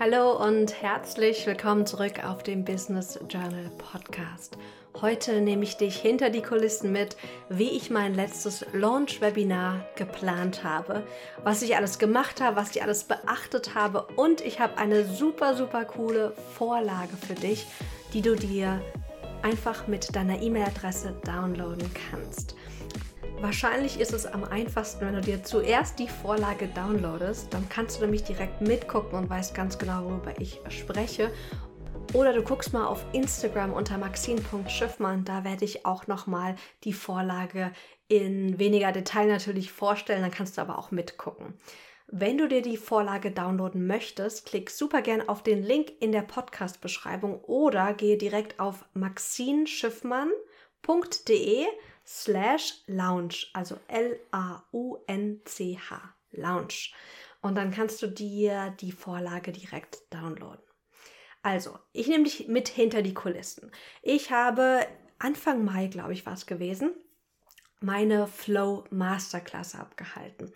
Hallo 0.00 0.30
und 0.40 0.80
herzlich 0.80 1.44
willkommen 1.44 1.84
zurück 1.84 2.24
auf 2.24 2.44
dem 2.44 2.64
Business 2.64 3.18
Journal 3.28 3.68
Podcast. 3.78 4.56
Heute 5.00 5.40
nehme 5.40 5.64
ich 5.64 5.76
dich 5.76 5.96
hinter 5.96 6.30
die 6.30 6.40
Kulissen 6.40 6.92
mit, 6.92 7.16
wie 7.48 7.70
ich 7.70 7.90
mein 7.90 8.14
letztes 8.14 8.64
Launch-Webinar 8.72 9.84
geplant 9.96 10.62
habe, 10.62 11.02
was 11.42 11.62
ich 11.62 11.74
alles 11.74 11.98
gemacht 11.98 12.40
habe, 12.40 12.54
was 12.54 12.76
ich 12.76 12.82
alles 12.84 13.02
beachtet 13.02 13.74
habe 13.74 14.06
und 14.14 14.40
ich 14.40 14.60
habe 14.60 14.78
eine 14.78 15.04
super, 15.04 15.56
super 15.56 15.84
coole 15.84 16.32
Vorlage 16.54 17.16
für 17.16 17.34
dich, 17.34 17.66
die 18.12 18.22
du 18.22 18.36
dir 18.36 18.80
einfach 19.42 19.88
mit 19.88 20.14
deiner 20.14 20.40
E-Mail-Adresse 20.40 21.12
downloaden 21.24 21.90
kannst. 22.08 22.54
Wahrscheinlich 23.40 24.00
ist 24.00 24.12
es 24.12 24.26
am 24.26 24.42
einfachsten, 24.42 25.06
wenn 25.06 25.14
du 25.14 25.20
dir 25.20 25.44
zuerst 25.44 26.00
die 26.00 26.08
Vorlage 26.08 26.66
downloadest. 26.66 27.54
Dann 27.54 27.68
kannst 27.68 27.98
du 27.98 28.00
nämlich 28.02 28.24
direkt 28.24 28.60
mitgucken 28.60 29.16
und 29.16 29.30
weißt 29.30 29.54
ganz 29.54 29.78
genau, 29.78 30.06
worüber 30.06 30.34
ich 30.40 30.60
spreche. 30.70 31.30
Oder 32.14 32.32
du 32.32 32.42
guckst 32.42 32.72
mal 32.72 32.86
auf 32.86 33.04
Instagram 33.12 33.72
unter 33.72 33.96
maxine.schiffmann. 33.96 35.24
Da 35.24 35.44
werde 35.44 35.64
ich 35.64 35.86
auch 35.86 36.08
nochmal 36.08 36.56
die 36.82 36.92
Vorlage 36.92 37.70
in 38.08 38.58
weniger 38.58 38.90
Detail 38.90 39.28
natürlich 39.28 39.70
vorstellen. 39.70 40.22
Dann 40.22 40.32
kannst 40.32 40.58
du 40.58 40.62
aber 40.62 40.76
auch 40.76 40.90
mitgucken. 40.90 41.54
Wenn 42.08 42.38
du 42.38 42.48
dir 42.48 42.62
die 42.62 42.76
Vorlage 42.76 43.30
downloaden 43.30 43.86
möchtest, 43.86 44.46
klick 44.46 44.70
super 44.70 45.00
gern 45.00 45.28
auf 45.28 45.44
den 45.44 45.62
Link 45.62 45.92
in 46.00 46.10
der 46.10 46.22
Podcast-Beschreibung 46.22 47.44
oder 47.44 47.94
gehe 47.94 48.16
direkt 48.16 48.58
auf 48.58 48.84
maxinschiffmann.de 48.94 51.66
slash 52.08 52.72
lounge, 52.86 53.48
also 53.52 53.76
L-A-U-N-C-H, 53.88 54.64
Lounge. 56.32 56.92
Und 57.42 57.54
dann 57.54 57.70
kannst 57.70 58.00
du 58.02 58.06
dir 58.06 58.74
die 58.80 58.92
Vorlage 58.92 59.52
direkt 59.52 59.98
downloaden. 60.10 60.64
Also, 61.42 61.78
ich 61.92 62.08
nehme 62.08 62.24
dich 62.24 62.48
mit 62.48 62.68
hinter 62.68 63.02
die 63.02 63.14
Kulissen. 63.14 63.70
Ich 64.02 64.32
habe 64.32 64.86
Anfang 65.18 65.64
Mai, 65.64 65.86
glaube 65.88 66.14
ich, 66.14 66.24
war 66.26 66.32
es 66.32 66.46
gewesen, 66.46 66.94
meine 67.80 68.26
Flow 68.26 68.84
Masterclass 68.90 69.74
abgehalten. 69.74 70.52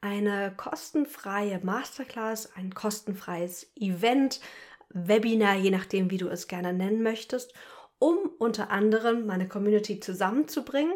Eine 0.00 0.54
kostenfreie 0.56 1.60
Masterclass, 1.62 2.54
ein 2.56 2.72
kostenfreies 2.74 3.70
Event, 3.76 4.40
Webinar, 4.88 5.56
je 5.56 5.70
nachdem, 5.70 6.10
wie 6.10 6.18
du 6.18 6.28
es 6.28 6.48
gerne 6.48 6.72
nennen 6.72 7.02
möchtest 7.02 7.52
um 8.02 8.16
unter 8.40 8.72
anderem 8.72 9.26
meine 9.26 9.46
Community 9.46 10.00
zusammenzubringen 10.00 10.94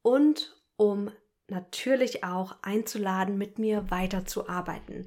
und 0.00 0.56
um 0.76 1.10
natürlich 1.48 2.24
auch 2.24 2.56
einzuladen, 2.62 3.36
mit 3.36 3.58
mir 3.58 3.90
weiterzuarbeiten. 3.90 5.06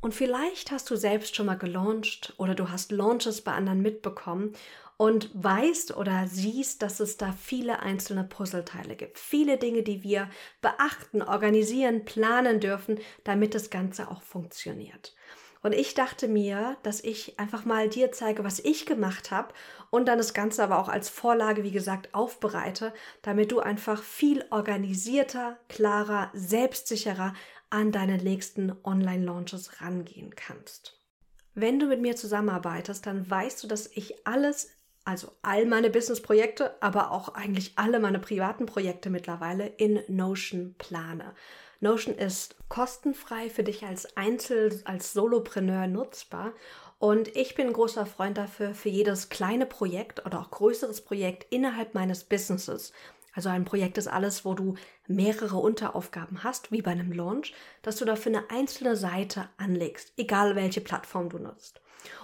Und 0.00 0.16
vielleicht 0.16 0.72
hast 0.72 0.90
du 0.90 0.96
selbst 0.96 1.36
schon 1.36 1.46
mal 1.46 1.56
gelauncht 1.56 2.34
oder 2.38 2.56
du 2.56 2.70
hast 2.70 2.90
Launches 2.90 3.42
bei 3.42 3.52
anderen 3.52 3.82
mitbekommen 3.82 4.52
und 4.96 5.30
weißt 5.32 5.96
oder 5.96 6.26
siehst, 6.26 6.82
dass 6.82 6.98
es 6.98 7.18
da 7.18 7.30
viele 7.30 7.78
einzelne 7.78 8.24
Puzzleteile 8.24 8.96
gibt. 8.96 9.20
Viele 9.20 9.58
Dinge, 9.58 9.84
die 9.84 10.02
wir 10.02 10.28
beachten, 10.60 11.22
organisieren, 11.22 12.04
planen 12.04 12.58
dürfen, 12.58 12.98
damit 13.22 13.54
das 13.54 13.70
Ganze 13.70 14.10
auch 14.10 14.22
funktioniert. 14.22 15.14
Und 15.64 15.72
ich 15.72 15.94
dachte 15.94 16.28
mir, 16.28 16.76
dass 16.82 17.02
ich 17.02 17.40
einfach 17.40 17.64
mal 17.64 17.88
dir 17.88 18.12
zeige, 18.12 18.44
was 18.44 18.60
ich 18.60 18.84
gemacht 18.84 19.30
habe 19.30 19.54
und 19.88 20.06
dann 20.06 20.18
das 20.18 20.34
Ganze 20.34 20.62
aber 20.62 20.78
auch 20.78 20.90
als 20.90 21.08
Vorlage, 21.08 21.62
wie 21.62 21.70
gesagt, 21.70 22.14
aufbereite, 22.14 22.92
damit 23.22 23.50
du 23.50 23.60
einfach 23.60 24.02
viel 24.02 24.44
organisierter, 24.50 25.56
klarer, 25.70 26.30
selbstsicherer 26.34 27.32
an 27.70 27.92
deine 27.92 28.18
nächsten 28.18 28.74
Online-Launches 28.84 29.80
rangehen 29.80 30.36
kannst. 30.36 31.00
Wenn 31.54 31.80
du 31.80 31.86
mit 31.86 32.02
mir 32.02 32.14
zusammenarbeitest, 32.14 33.06
dann 33.06 33.30
weißt 33.30 33.64
du, 33.64 33.66
dass 33.66 33.86
ich 33.86 34.26
alles 34.26 34.68
also 35.06 35.32
all 35.40 35.64
meine 35.64 35.88
Business-Projekte, 35.88 36.82
aber 36.82 37.10
auch 37.10 37.30
eigentlich 37.30 37.72
alle 37.76 38.00
meine 38.00 38.18
privaten 38.18 38.66
Projekte 38.66 39.08
mittlerweile 39.08 39.66
in 39.66 40.02
Notion 40.08 40.74
plane. 40.76 41.34
Notion 41.84 42.14
ist 42.14 42.56
kostenfrei 42.68 43.50
für 43.50 43.62
dich 43.62 43.84
als 43.84 44.16
Einzel-, 44.16 44.80
als 44.86 45.12
Solopreneur 45.12 45.86
nutzbar. 45.86 46.52
Und 46.98 47.36
ich 47.36 47.54
bin 47.54 47.72
großer 47.72 48.06
Freund 48.06 48.38
dafür, 48.38 48.74
für 48.74 48.88
jedes 48.88 49.28
kleine 49.28 49.66
Projekt 49.66 50.24
oder 50.24 50.40
auch 50.40 50.50
größeres 50.50 51.02
Projekt 51.02 51.46
innerhalb 51.52 51.94
meines 51.94 52.24
Businesses. 52.24 52.92
Also 53.34 53.50
ein 53.50 53.66
Projekt 53.66 53.98
ist 53.98 54.08
alles, 54.08 54.46
wo 54.46 54.54
du 54.54 54.76
mehrere 55.06 55.58
Unteraufgaben 55.58 56.42
hast, 56.42 56.72
wie 56.72 56.80
bei 56.80 56.92
einem 56.92 57.12
Launch, 57.12 57.52
dass 57.82 57.96
du 57.96 58.06
dafür 58.06 58.32
eine 58.32 58.50
einzelne 58.50 58.96
Seite 58.96 59.50
anlegst, 59.58 60.14
egal 60.16 60.56
welche 60.56 60.80
Plattform 60.80 61.28
du 61.28 61.38
nutzt. 61.38 61.82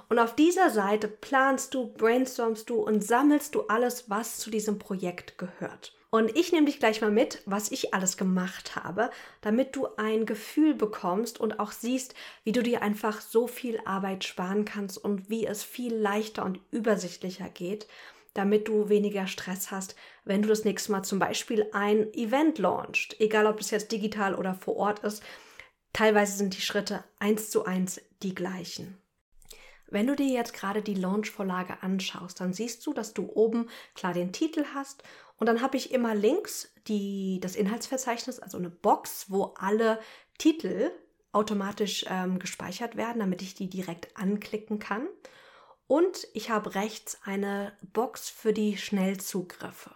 Und 0.09 0.19
auf 0.19 0.35
dieser 0.35 0.71
Seite 0.71 1.07
planst 1.07 1.75
du, 1.75 1.93
brainstormst 1.93 2.71
du 2.71 2.77
und 2.77 3.05
sammelst 3.05 3.55
du 3.55 3.63
alles, 3.67 4.09
was 4.09 4.39
zu 4.39 4.51
diesem 4.51 4.79
Projekt 4.79 5.37
gehört. 5.37 6.00
Und 6.11 6.37
ich 6.37 6.51
nehme 6.51 6.67
dich 6.67 6.81
gleich 6.81 7.01
mal 7.01 7.13
mit, 7.13 7.41
was 7.47 7.71
ich 7.71 7.95
alles 7.95 8.17
gemacht 8.17 8.75
habe, 8.75 9.11
damit 9.43 9.77
du 9.77 9.87
ein 9.97 10.27
Gefühl 10.27 10.75
bekommst 10.75 11.39
und 11.39 11.61
auch 11.61 11.71
siehst, 11.71 12.15
wie 12.43 12.51
du 12.51 12.65
dir 12.65 12.83
einfach 12.83 13.21
so 13.21 13.47
viel 13.47 13.81
Arbeit 13.85 14.25
sparen 14.25 14.65
kannst 14.65 14.99
und 14.99 15.31
wie 15.31 15.47
es 15.47 15.63
viel 15.63 15.95
leichter 15.95 16.45
und 16.45 16.59
übersichtlicher 16.73 17.49
geht, 17.49 17.87
damit 18.35 18.67
du 18.67 18.89
weniger 18.89 19.29
Stress 19.29 19.71
hast, 19.71 19.95
wenn 20.25 20.43
du 20.43 20.49
das 20.49 20.65
nächste 20.65 20.91
Mal 20.91 21.05
zum 21.05 21.21
Beispiel 21.21 21.69
ein 21.73 22.13
Event 22.13 22.59
launchst, 22.59 23.21
egal 23.21 23.47
ob 23.47 23.61
es 23.61 23.71
jetzt 23.71 23.93
digital 23.93 24.35
oder 24.35 24.55
vor 24.55 24.77
Ort 24.77 25.01
ist. 25.01 25.23
Teilweise 25.93 26.37
sind 26.37 26.57
die 26.57 26.61
Schritte 26.61 27.05
eins 27.21 27.51
zu 27.51 27.65
eins 27.65 28.01
die 28.23 28.35
gleichen. 28.35 29.01
Wenn 29.93 30.07
du 30.07 30.15
dir 30.15 30.29
jetzt 30.29 30.55
gerade 30.55 30.83
die 30.83 30.95
Launch-Vorlage 30.95 31.83
anschaust, 31.83 32.41
dann 32.41 32.53
siehst 32.53 32.87
du, 32.87 32.93
dass 32.93 33.13
du 33.13 33.29
oben 33.33 33.69
klar 33.95 34.13
den 34.13 34.33
Titel 34.33 34.65
hast 34.73 35.03
und 35.41 35.47
dann 35.47 35.63
habe 35.63 35.79
ich 35.79 35.91
immer 35.91 36.15
links 36.15 36.71
die, 36.87 37.41
das 37.41 37.57
Inhaltsverzeichnis, 37.57 38.39
also 38.41 38.59
eine 38.59 38.69
Box, 38.69 39.27
wo 39.29 39.55
alle 39.57 39.99
Titel 40.37 40.91
automatisch 41.33 42.05
ähm, 42.09 42.39
gespeichert 42.39 42.97
werden, 42.97 43.21
damit 43.21 43.41
ich 43.41 43.55
die 43.55 43.71
direkt 43.71 44.17
anklicken 44.17 44.79
kann. 44.79 45.09
Und 45.87 46.29
ich 46.35 46.51
habe 46.51 46.75
rechts 46.75 47.19
eine 47.25 47.73
Box 47.81 48.29
für 48.29 48.53
die 48.53 48.77
Schnellzugriffe. 48.77 49.93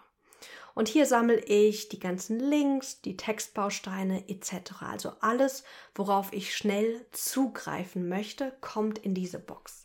Und 0.73 0.89
hier 0.89 1.05
sammle 1.05 1.39
ich 1.39 1.89
die 1.89 1.99
ganzen 1.99 2.39
Links, 2.39 3.01
die 3.01 3.15
Textbausteine 3.15 4.27
etc. 4.27 4.81
Also 4.81 5.13
alles, 5.21 5.63
worauf 5.93 6.33
ich 6.33 6.55
schnell 6.55 7.05
zugreifen 7.11 8.09
möchte, 8.09 8.51
kommt 8.61 8.97
in 8.97 9.13
diese 9.13 9.39
Box. 9.39 9.84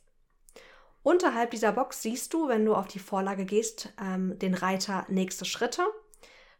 Unterhalb 1.03 1.50
dieser 1.50 1.72
Box 1.72 2.03
siehst 2.03 2.34
du, 2.34 2.49
wenn 2.49 2.65
du 2.65 2.75
auf 2.75 2.87
die 2.87 2.99
Vorlage 2.99 3.44
gehst, 3.47 3.93
ähm, 4.00 4.38
den 4.38 4.55
Reiter 4.55 5.06
Nächste 5.09 5.44
Schritte. 5.44 5.83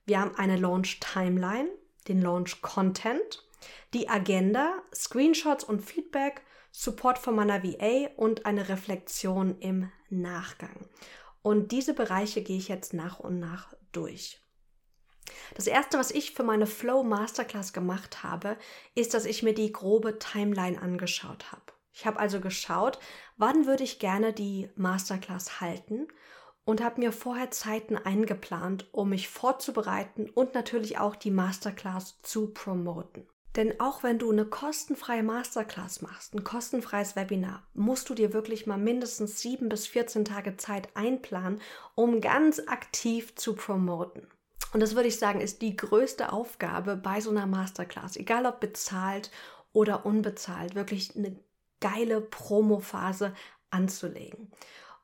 Wir 0.06 0.21
haben 0.21 0.34
eine 0.37 0.56
Launch 0.56 0.99
Timeline, 1.01 1.69
den 2.09 2.23
Launch 2.23 2.62
Content, 2.62 3.47
die 3.93 4.09
Agenda, 4.09 4.83
Screenshots 4.95 5.65
und 5.65 5.83
Feedback, 5.83 6.43
Support 6.73 7.19
von 7.19 7.34
meiner 7.34 7.62
VA 7.62 8.09
und 8.17 8.47
eine 8.47 8.69
Reflexion 8.69 9.59
im 9.59 9.91
Nachgang. 10.09 10.89
Und 11.43 11.73
diese 11.73 11.95
Bereiche 11.95 12.43
gehe 12.43 12.59
ich 12.59 12.69
jetzt 12.69 12.95
nach 12.95 13.21
und 13.21 13.39
nach 13.39 13.75
durch. 13.93 14.41
Das 15.55 15.67
erste, 15.67 15.99
was 15.99 16.11
ich 16.11 16.33
für 16.33 16.43
meine 16.43 16.67
Flow 16.67 17.03
Masterclass 17.03 17.73
gemacht 17.73 18.23
habe, 18.23 18.56
ist, 18.95 19.15
dass 19.15 19.25
ich 19.25 19.43
mir 19.43 19.55
die 19.55 19.73
grobe 19.73 20.19
Timeline 20.19 20.81
angeschaut 20.81 21.53
habe. 21.53 21.69
Ich 21.93 22.06
habe 22.06 22.19
also 22.19 22.41
geschaut, 22.41 22.99
wann 23.37 23.67
würde 23.67 23.84
ich 23.84 23.99
gerne 23.99 24.33
die 24.33 24.71
Masterclass 24.77 25.61
halten 25.61 26.06
und 26.65 26.83
habe 26.83 27.01
mir 27.01 27.12
vorher 27.12 27.51
Zeiten 27.51 27.97
eingeplant, 27.97 28.89
um 28.93 29.11
mich 29.11 29.28
vorzubereiten 29.28 30.29
und 30.31 30.55
natürlich 30.55 30.99
auch 30.99 31.17
die 31.17 31.31
Masterclass 31.31 32.21
zu 32.23 32.53
promoten. 32.53 33.27
Denn 33.56 33.81
auch 33.81 34.05
wenn 34.05 34.21
du 34.21 34.31
eine 34.31 34.45
kostenfreie 34.45 35.25
Masterclass 35.25 36.03
machst, 36.03 36.34
ein 36.34 36.45
kostenfreies 36.45 37.17
Webinar, 37.17 37.67
musst 37.75 38.09
du 38.09 38.15
dir 38.15 38.33
wirklich 38.33 38.67
mal 38.67 38.79
mindestens 38.79 39.41
7 39.41 39.69
bis 39.69 39.88
14 39.88 40.25
Tage 40.25 40.56
Zeit 40.56 40.88
einplanen, 40.94 41.61
um 41.97 42.20
ganz 42.20 42.61
aktiv 42.69 43.35
zu 43.35 43.56
promoten. 43.56 44.29
Und 44.73 44.79
das 44.79 44.94
würde 44.94 45.09
ich 45.09 45.19
sagen, 45.19 45.41
ist 45.41 45.62
die 45.62 45.75
größte 45.75 46.32
Aufgabe 46.32 46.94
bei 46.94 47.20
so 47.20 47.31
einer 47.31 47.47
Masterclass, 47.47 48.17
egal 48.17 48.47
ob 48.47 48.61
bezahlt 48.61 49.32
oder 49.73 50.06
unbezahlt, 50.06 50.76
wirklich 50.76 51.17
eine 51.17 51.37
geile 51.81 52.21
Promo-Phase 52.21 53.35
anzulegen. 53.71 54.50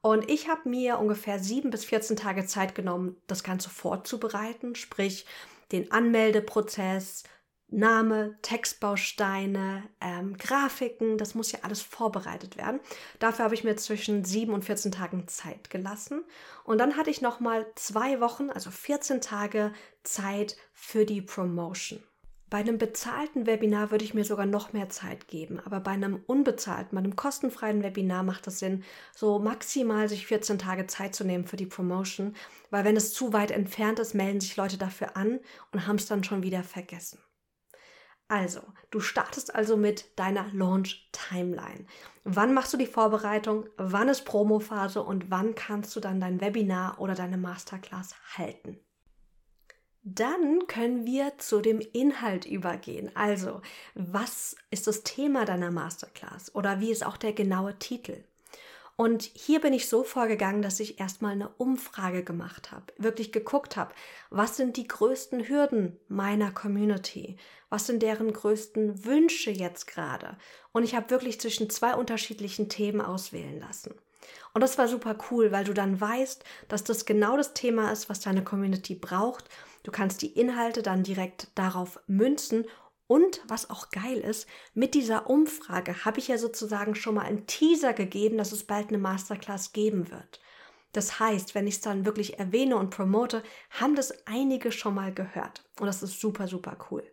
Und 0.02 0.30
ich 0.30 0.48
habe 0.48 0.68
mir 0.68 0.98
ungefähr 0.98 1.38
sieben 1.38 1.70
bis 1.70 1.84
14 1.84 2.16
Tage 2.16 2.46
Zeit 2.46 2.74
genommen, 2.74 3.16
das 3.26 3.42
Ganze 3.42 3.70
vorzubereiten, 3.70 4.74
sprich 4.74 5.26
den 5.72 5.90
Anmeldeprozess, 5.90 7.24
Name, 7.68 8.38
Textbausteine, 8.42 9.82
ähm, 10.00 10.36
Grafiken, 10.36 11.18
das 11.18 11.34
muss 11.34 11.50
ja 11.50 11.58
alles 11.62 11.82
vorbereitet 11.82 12.56
werden. 12.56 12.80
Dafür 13.18 13.46
habe 13.46 13.54
ich 13.54 13.64
mir 13.64 13.74
zwischen 13.76 14.24
sieben 14.24 14.54
und 14.54 14.64
14 14.64 14.92
Tagen 14.92 15.26
Zeit 15.26 15.68
gelassen. 15.70 16.24
Und 16.62 16.78
dann 16.78 16.96
hatte 16.96 17.10
ich 17.10 17.22
nochmal 17.22 17.66
zwei 17.74 18.20
Wochen, 18.20 18.50
also 18.50 18.70
14 18.70 19.20
Tage 19.20 19.72
Zeit 20.04 20.56
für 20.72 21.04
die 21.04 21.22
Promotion. 21.22 22.00
Bei 22.48 22.58
einem 22.58 22.78
bezahlten 22.78 23.46
Webinar 23.46 23.90
würde 23.90 24.04
ich 24.04 24.14
mir 24.14 24.24
sogar 24.24 24.46
noch 24.46 24.72
mehr 24.72 24.88
Zeit 24.88 25.26
geben, 25.26 25.58
aber 25.64 25.80
bei 25.80 25.90
einem 25.90 26.22
unbezahlten, 26.26 26.94
bei 26.94 27.00
einem 27.00 27.16
kostenfreien 27.16 27.82
Webinar 27.82 28.22
macht 28.22 28.46
es 28.46 28.60
Sinn, 28.60 28.84
so 29.16 29.40
maximal 29.40 30.08
sich 30.08 30.28
14 30.28 30.56
Tage 30.56 30.86
Zeit 30.86 31.16
zu 31.16 31.24
nehmen 31.24 31.44
für 31.44 31.56
die 31.56 31.66
Promotion, 31.66 32.36
weil 32.70 32.84
wenn 32.84 32.96
es 32.96 33.12
zu 33.12 33.32
weit 33.32 33.50
entfernt 33.50 33.98
ist, 33.98 34.14
melden 34.14 34.40
sich 34.40 34.56
Leute 34.56 34.78
dafür 34.78 35.16
an 35.16 35.40
und 35.72 35.88
haben 35.88 35.96
es 35.96 36.06
dann 36.06 36.22
schon 36.22 36.44
wieder 36.44 36.62
vergessen. 36.62 37.18
Also, 38.28 38.60
du 38.90 39.00
startest 39.00 39.54
also 39.54 39.76
mit 39.76 40.16
deiner 40.16 40.48
Launch 40.52 41.10
Timeline. 41.10 41.86
Wann 42.22 42.54
machst 42.54 42.72
du 42.72 42.76
die 42.76 42.86
Vorbereitung? 42.86 43.68
Wann 43.76 44.08
ist 44.08 44.24
Promophase 44.24 45.02
und 45.02 45.30
wann 45.32 45.56
kannst 45.56 45.94
du 45.96 46.00
dann 46.00 46.20
dein 46.20 46.40
Webinar 46.40 47.00
oder 47.00 47.14
deine 47.14 47.38
Masterclass 47.38 48.14
halten? 48.36 48.80
Dann 50.08 50.68
können 50.68 51.04
wir 51.04 51.36
zu 51.38 51.60
dem 51.60 51.80
Inhalt 51.80 52.44
übergehen. 52.44 53.10
Also, 53.16 53.60
was 53.96 54.54
ist 54.70 54.86
das 54.86 55.02
Thema 55.02 55.44
deiner 55.44 55.72
Masterclass 55.72 56.54
oder 56.54 56.78
wie 56.78 56.92
ist 56.92 57.04
auch 57.04 57.16
der 57.16 57.32
genaue 57.32 57.76
Titel? 57.80 58.22
Und 58.94 59.24
hier 59.24 59.60
bin 59.60 59.72
ich 59.72 59.88
so 59.88 60.04
vorgegangen, 60.04 60.62
dass 60.62 60.78
ich 60.78 61.00
erstmal 61.00 61.32
eine 61.32 61.48
Umfrage 61.58 62.22
gemacht 62.22 62.70
habe, 62.70 62.84
wirklich 62.98 63.32
geguckt 63.32 63.76
habe, 63.76 63.92
was 64.30 64.56
sind 64.56 64.76
die 64.76 64.86
größten 64.86 65.48
Hürden 65.48 65.98
meiner 66.06 66.52
Community, 66.52 67.36
was 67.68 67.88
sind 67.88 68.00
deren 68.00 68.32
größten 68.32 69.04
Wünsche 69.04 69.50
jetzt 69.50 69.88
gerade. 69.88 70.38
Und 70.70 70.84
ich 70.84 70.94
habe 70.94 71.10
wirklich 71.10 71.40
zwischen 71.40 71.68
zwei 71.68 71.96
unterschiedlichen 71.96 72.68
Themen 72.68 73.00
auswählen 73.00 73.58
lassen. 73.58 73.92
Und 74.54 74.62
das 74.62 74.78
war 74.78 74.88
super 74.88 75.16
cool, 75.30 75.52
weil 75.52 75.64
du 75.64 75.74
dann 75.74 76.00
weißt, 76.00 76.42
dass 76.68 76.82
das 76.82 77.04
genau 77.04 77.36
das 77.36 77.52
Thema 77.52 77.92
ist, 77.92 78.08
was 78.08 78.20
deine 78.20 78.42
Community 78.42 78.94
braucht. 78.94 79.50
Du 79.86 79.92
kannst 79.92 80.20
die 80.22 80.32
Inhalte 80.32 80.82
dann 80.82 81.04
direkt 81.04 81.46
darauf 81.54 82.00
münzen 82.08 82.64
und 83.06 83.40
was 83.46 83.70
auch 83.70 83.90
geil 83.90 84.18
ist, 84.18 84.48
mit 84.74 84.94
dieser 84.94 85.30
Umfrage 85.30 86.04
habe 86.04 86.18
ich 86.18 86.26
ja 86.26 86.38
sozusagen 86.38 86.96
schon 86.96 87.14
mal 87.14 87.24
einen 87.24 87.46
Teaser 87.46 87.92
gegeben, 87.92 88.36
dass 88.36 88.50
es 88.50 88.64
bald 88.64 88.88
eine 88.88 88.98
Masterclass 88.98 89.72
geben 89.72 90.10
wird. 90.10 90.40
Das 90.90 91.20
heißt, 91.20 91.54
wenn 91.54 91.68
ich 91.68 91.76
es 91.76 91.80
dann 91.82 92.04
wirklich 92.04 92.40
erwähne 92.40 92.76
und 92.78 92.90
promote, 92.90 93.44
haben 93.70 93.94
das 93.94 94.26
einige 94.26 94.72
schon 94.72 94.94
mal 94.94 95.14
gehört. 95.14 95.62
Und 95.78 95.86
das 95.86 96.02
ist 96.02 96.20
super, 96.20 96.48
super 96.48 96.76
cool. 96.90 97.04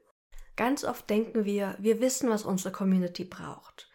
Ganz 0.55 0.83
oft 0.83 1.07
denken 1.11 1.45
wir, 1.45 1.75
wir 1.77 2.01
wissen, 2.01 2.27
was 2.27 2.43
unsere 2.43 2.71
Community 2.71 3.23
braucht. 3.23 3.87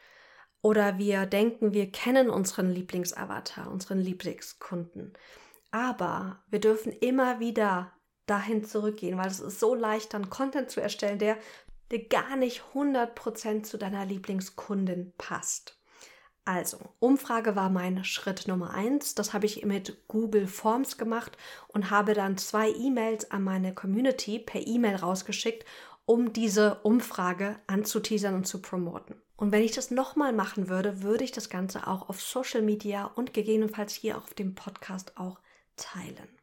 Oder 0.63 0.99
wir 0.99 1.27
denken, 1.27 1.73
wir 1.73 1.91
kennen 1.91 2.31
unseren 2.31 2.71
Lieblingsavatar, 2.71 3.73
unseren 3.73 3.99
Lieblingskunden. 3.99 5.15
Aber 5.73 6.45
wir 6.49 6.61
dürfen 6.61 6.93
immer 6.93 7.41
wieder 7.41 7.93
dahin 8.29 8.65
zurückgehen, 8.65 9.19
weil 9.19 9.29
es 9.29 9.41
ist 9.41 9.59
so 9.59 9.75
leicht, 9.75 10.15
dann 10.15 10.31
Content 10.31 10.71
zu 10.71 10.81
erstellen, 10.81 11.19
der 11.19 11.37
der 11.91 12.01
gar 12.01 12.37
nicht 12.37 12.63
100% 12.75 13.63
zu 13.63 13.79
deiner 13.79 14.05
Lieblingskundin 14.05 15.13
passt. 15.17 15.79
Also, 16.45 16.79
Umfrage 16.99 17.57
war 17.57 17.69
mein 17.69 18.05
Schritt 18.05 18.49
Nummer 18.49 18.73
eins. 18.73 19.15
Das 19.15 19.35
habe 19.35 19.45
ich 19.45 19.65
mit 19.67 20.09
Google 20.09 20.47
Forms 20.47 20.97
gemacht 20.97 21.37
und 21.69 21.91
habe 21.91 22.15
dann 22.15 22.39
zwei 22.39 22.71
E-Mails 22.71 23.31
an 23.31 23.43
meine 23.43 23.75
Community 23.75 24.39
per 24.39 24.67
E-Mail 24.67 24.97
rausgeschickt, 24.97 25.67
um 26.07 26.33
diese 26.33 26.77
Umfrage 26.85 27.57
anzuteasern 27.67 28.35
und 28.35 28.47
zu 28.47 28.63
promoten. 28.63 29.17
Und 29.37 29.53
wenn 29.53 29.63
ich 29.63 29.73
das 29.73 29.91
nochmal 29.91 30.33
machen 30.33 30.69
würde, 30.71 31.03
würde 31.03 31.23
ich 31.23 31.33
das 31.33 31.51
Ganze 31.51 31.87
auch 31.87 32.09
auf 32.09 32.23
Social 32.23 32.63
Media 32.63 33.05
und 33.05 33.35
gegebenenfalls 33.35 33.93
hier 33.93 34.17
auf 34.17 34.33
dem 34.33 34.55
Podcast 34.55 35.19
auch 35.19 35.39
teilen. 35.77 36.38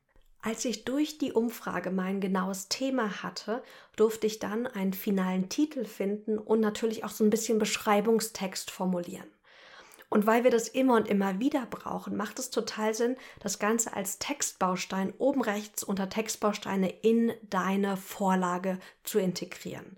Als 0.45 0.63
ich 0.63 0.86
durch 0.86 1.18
die 1.18 1.33
Umfrage 1.33 1.89
mein 1.89 2.21
genaues 2.21 2.69
Thema 2.69 3.24
hatte, 3.24 3.63
durfte 3.95 4.27
ich 4.27 4.38
dann 4.38 4.68
einen 4.68 4.94
finalen 4.94 5.50
Titel 5.50 5.86
finden 5.86 6.38
und 6.38 6.59
natürlich 6.59 7.03
auch 7.03 7.09
so 7.09 7.24
ein 7.24 7.31
bisschen 7.31 7.57
Beschreibungstext 7.57 8.69
formulieren. 8.69 9.25
Und 10.07 10.27
weil 10.27 10.44
wir 10.44 10.51
das 10.51 10.68
immer 10.68 10.97
und 10.97 11.07
immer 11.07 11.39
wieder 11.39 11.65
brauchen, 11.65 12.15
macht 12.15 12.38
es 12.38 12.51
total 12.51 12.94
Sinn, 12.94 13.18
das 13.39 13.57
Ganze 13.57 13.95
als 13.95 14.19
Textbaustein 14.19 15.15
oben 15.18 15.42
rechts 15.42 15.83
unter 15.83 16.09
Textbausteine 16.09 16.92
in 17.01 17.33
deine 17.42 17.97
Vorlage 17.97 18.77
zu 19.03 19.18
integrieren. 19.18 19.97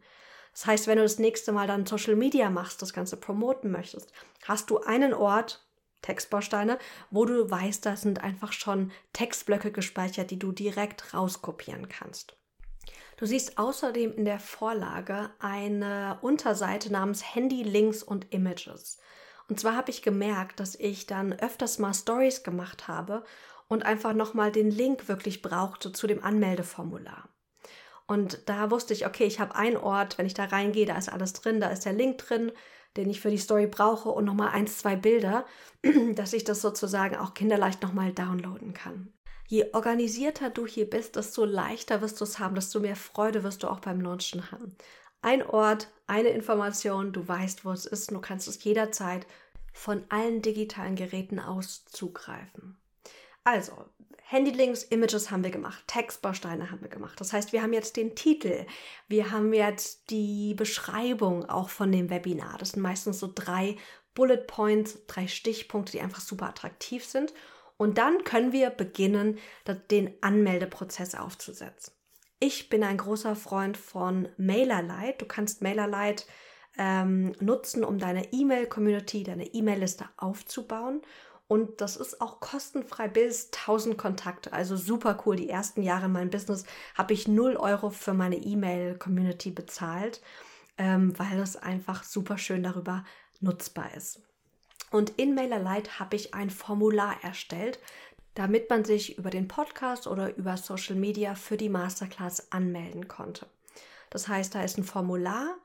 Das 0.53 0.65
heißt, 0.65 0.87
wenn 0.87 0.95
du 0.95 1.03
das 1.03 1.19
nächste 1.19 1.51
Mal 1.51 1.67
dann 1.67 1.85
Social 1.85 2.15
Media 2.15 2.49
machst, 2.49 2.81
das 2.81 2.93
Ganze 2.93 3.17
promoten 3.17 3.69
möchtest, 3.69 4.13
hast 4.45 4.69
du 4.69 4.79
einen 4.79 5.13
Ort, 5.13 5.66
Textbausteine, 6.01 6.79
wo 7.11 7.25
du 7.25 7.49
weißt, 7.49 7.85
da 7.85 7.95
sind 7.95 8.23
einfach 8.23 8.53
schon 8.53 8.91
Textblöcke 9.13 9.71
gespeichert, 9.71 10.31
die 10.31 10.39
du 10.39 10.51
direkt 10.51 11.13
rauskopieren 11.13 11.89
kannst. 11.89 12.37
Du 13.17 13.25
siehst 13.25 13.57
außerdem 13.57 14.13
in 14.13 14.25
der 14.25 14.39
Vorlage 14.39 15.31
eine 15.39 16.19
Unterseite 16.21 16.91
namens 16.91 17.35
Handy, 17.35 17.63
Links 17.63 18.03
und 18.03 18.31
Images. 18.31 18.99
Und 19.49 19.59
zwar 19.59 19.75
habe 19.75 19.89
ich 19.89 20.01
gemerkt, 20.01 20.59
dass 20.59 20.75
ich 20.75 21.07
dann 21.07 21.33
öfters 21.33 21.79
mal 21.79 21.93
Stories 21.93 22.43
gemacht 22.43 22.87
habe 22.87 23.23
und 23.67 23.85
einfach 23.85 24.13
nochmal 24.13 24.51
den 24.51 24.69
Link 24.69 25.07
wirklich 25.07 25.41
brauchte 25.41 25.91
zu 25.91 26.05
dem 26.05 26.23
Anmeldeformular. 26.23 27.29
Und 28.05 28.47
da 28.47 28.71
wusste 28.71 28.93
ich, 28.93 29.05
okay, 29.05 29.25
ich 29.25 29.39
habe 29.39 29.55
einen 29.55 29.77
Ort, 29.77 30.17
wenn 30.17 30.25
ich 30.25 30.33
da 30.33 30.45
reingehe, 30.45 30.85
da 30.85 30.97
ist 30.97 31.09
alles 31.11 31.33
drin, 31.33 31.59
da 31.59 31.69
ist 31.69 31.85
der 31.85 31.93
Link 31.93 32.19
drin, 32.19 32.51
den 32.95 33.09
ich 33.09 33.19
für 33.19 33.29
die 33.29 33.37
Story 33.37 33.67
brauche 33.67 34.09
und 34.09 34.25
nochmal 34.25 34.49
eins, 34.49 34.77
zwei 34.77 34.95
Bilder, 34.95 35.45
dass 36.15 36.33
ich 36.33 36.43
das 36.43 36.61
sozusagen 36.61 37.15
auch 37.15 37.33
kinderleicht 37.33 37.81
nochmal 37.81 38.13
downloaden 38.13 38.73
kann. 38.73 39.11
Je 39.47 39.71
organisierter 39.73 40.49
du 40.49 40.67
hier 40.67 40.89
bist, 40.89 41.15
desto 41.15 41.45
leichter 41.45 42.01
wirst 42.01 42.19
du 42.19 42.25
es 42.25 42.37
haben, 42.37 42.55
desto 42.55 42.79
mehr 42.79 42.97
Freude 42.97 43.43
wirst 43.43 43.63
du 43.63 43.69
auch 43.69 43.79
beim 43.79 44.01
Launchen 44.01 44.51
haben. 44.51 44.75
Ein 45.21 45.41
Ort, 45.41 45.89
eine 46.05 46.29
Information, 46.29 47.13
du 47.13 47.27
weißt, 47.27 47.65
wo 47.65 47.71
es 47.71 47.85
ist, 47.85 48.11
du 48.11 48.19
kannst 48.19 48.47
es 48.47 48.63
jederzeit 48.63 49.25
von 49.73 50.03
allen 50.09 50.41
digitalen 50.41 50.95
Geräten 50.95 51.39
aus 51.39 51.85
zugreifen. 51.85 52.77
Also, 53.43 53.85
Handylinks, 54.29 54.83
Images 54.83 55.31
haben 55.31 55.45
wir 55.45 55.51
gemacht, 55.51 55.85
Textbausteine 55.87 56.69
haben 56.69 56.81
wir 56.81 56.89
gemacht. 56.89 57.19
Das 57.21 57.31
heißt, 57.31 57.53
wir 57.53 57.61
haben 57.61 57.71
jetzt 57.71 57.95
den 57.95 58.13
Titel, 58.13 58.65
wir 59.07 59.31
haben 59.31 59.53
jetzt 59.53 60.09
die 60.09 60.53
Beschreibung 60.53 61.45
auch 61.45 61.69
von 61.69 61.93
dem 61.93 62.09
Webinar. 62.09 62.57
Das 62.57 62.71
sind 62.71 62.81
meistens 62.81 63.19
so 63.19 63.31
drei 63.33 63.77
Bullet 64.15 64.43
Points, 64.45 64.99
drei 65.07 65.27
Stichpunkte, 65.27 65.93
die 65.93 66.01
einfach 66.01 66.19
super 66.19 66.49
attraktiv 66.49 67.05
sind. 67.05 67.33
Und 67.77 67.97
dann 67.97 68.25
können 68.25 68.51
wir 68.51 68.69
beginnen, 68.69 69.37
den 69.91 70.11
Anmeldeprozess 70.21 71.15
aufzusetzen. 71.15 71.93
Ich 72.39 72.67
bin 72.67 72.83
ein 72.83 72.97
großer 72.97 73.35
Freund 73.35 73.77
von 73.77 74.27
MailerLite. 74.37 75.19
Du 75.19 75.25
kannst 75.25 75.61
MailerLite 75.61 76.25
ähm, 76.77 77.33
nutzen, 77.39 77.83
um 77.85 77.97
deine 77.97 78.33
E-Mail-Community, 78.33 79.23
deine 79.23 79.45
E-Mail-Liste 79.45 80.09
aufzubauen. 80.17 81.01
Und 81.47 81.79
das 81.79 81.95
ist 81.95 82.19
auch 82.19 82.39
kostenfrei 82.41 83.07
bis 83.07 83.51
1000 83.53 83.97
Kontakte. 83.97 84.51
Also 84.51 84.75
super 84.75 85.23
cool. 85.25 85.37
Die 85.37 85.49
ersten 85.49 85.81
Jahre 85.81 86.07
in 86.07 86.11
meinem 86.11 86.29
Business 86.29 86.65
habe 86.95 87.13
ich 87.13 87.27
0 87.27 87.55
Euro 87.55 87.89
für 87.89 88.13
meine 88.13 88.35
E-Mail-Community 88.35 89.51
bezahlt, 89.51 90.21
ähm, 90.77 91.17
weil 91.17 91.39
es 91.39 91.55
einfach 91.55 92.03
super 92.03 92.37
schön 92.37 92.63
darüber 92.63 93.05
nutzbar 93.39 93.93
ist. 93.95 94.21
Und 94.91 95.11
in 95.11 95.35
MailerLite 95.35 95.99
habe 95.99 96.15
ich 96.15 96.33
ein 96.33 96.49
Formular 96.49 97.15
erstellt, 97.23 97.79
damit 98.35 98.69
man 98.69 98.85
sich 98.85 99.17
über 99.17 99.29
den 99.29 99.47
Podcast 99.47 100.05
oder 100.05 100.35
über 100.35 100.57
Social 100.57 100.95
Media 100.95 101.33
für 101.35 101.57
die 101.57 101.69
Masterclass 101.69 102.51
anmelden 102.51 103.07
konnte. 103.07 103.47
Das 104.09 104.27
heißt, 104.27 104.53
da 104.53 104.63
ist 104.63 104.77
ein 104.77 104.83
Formular, 104.83 105.55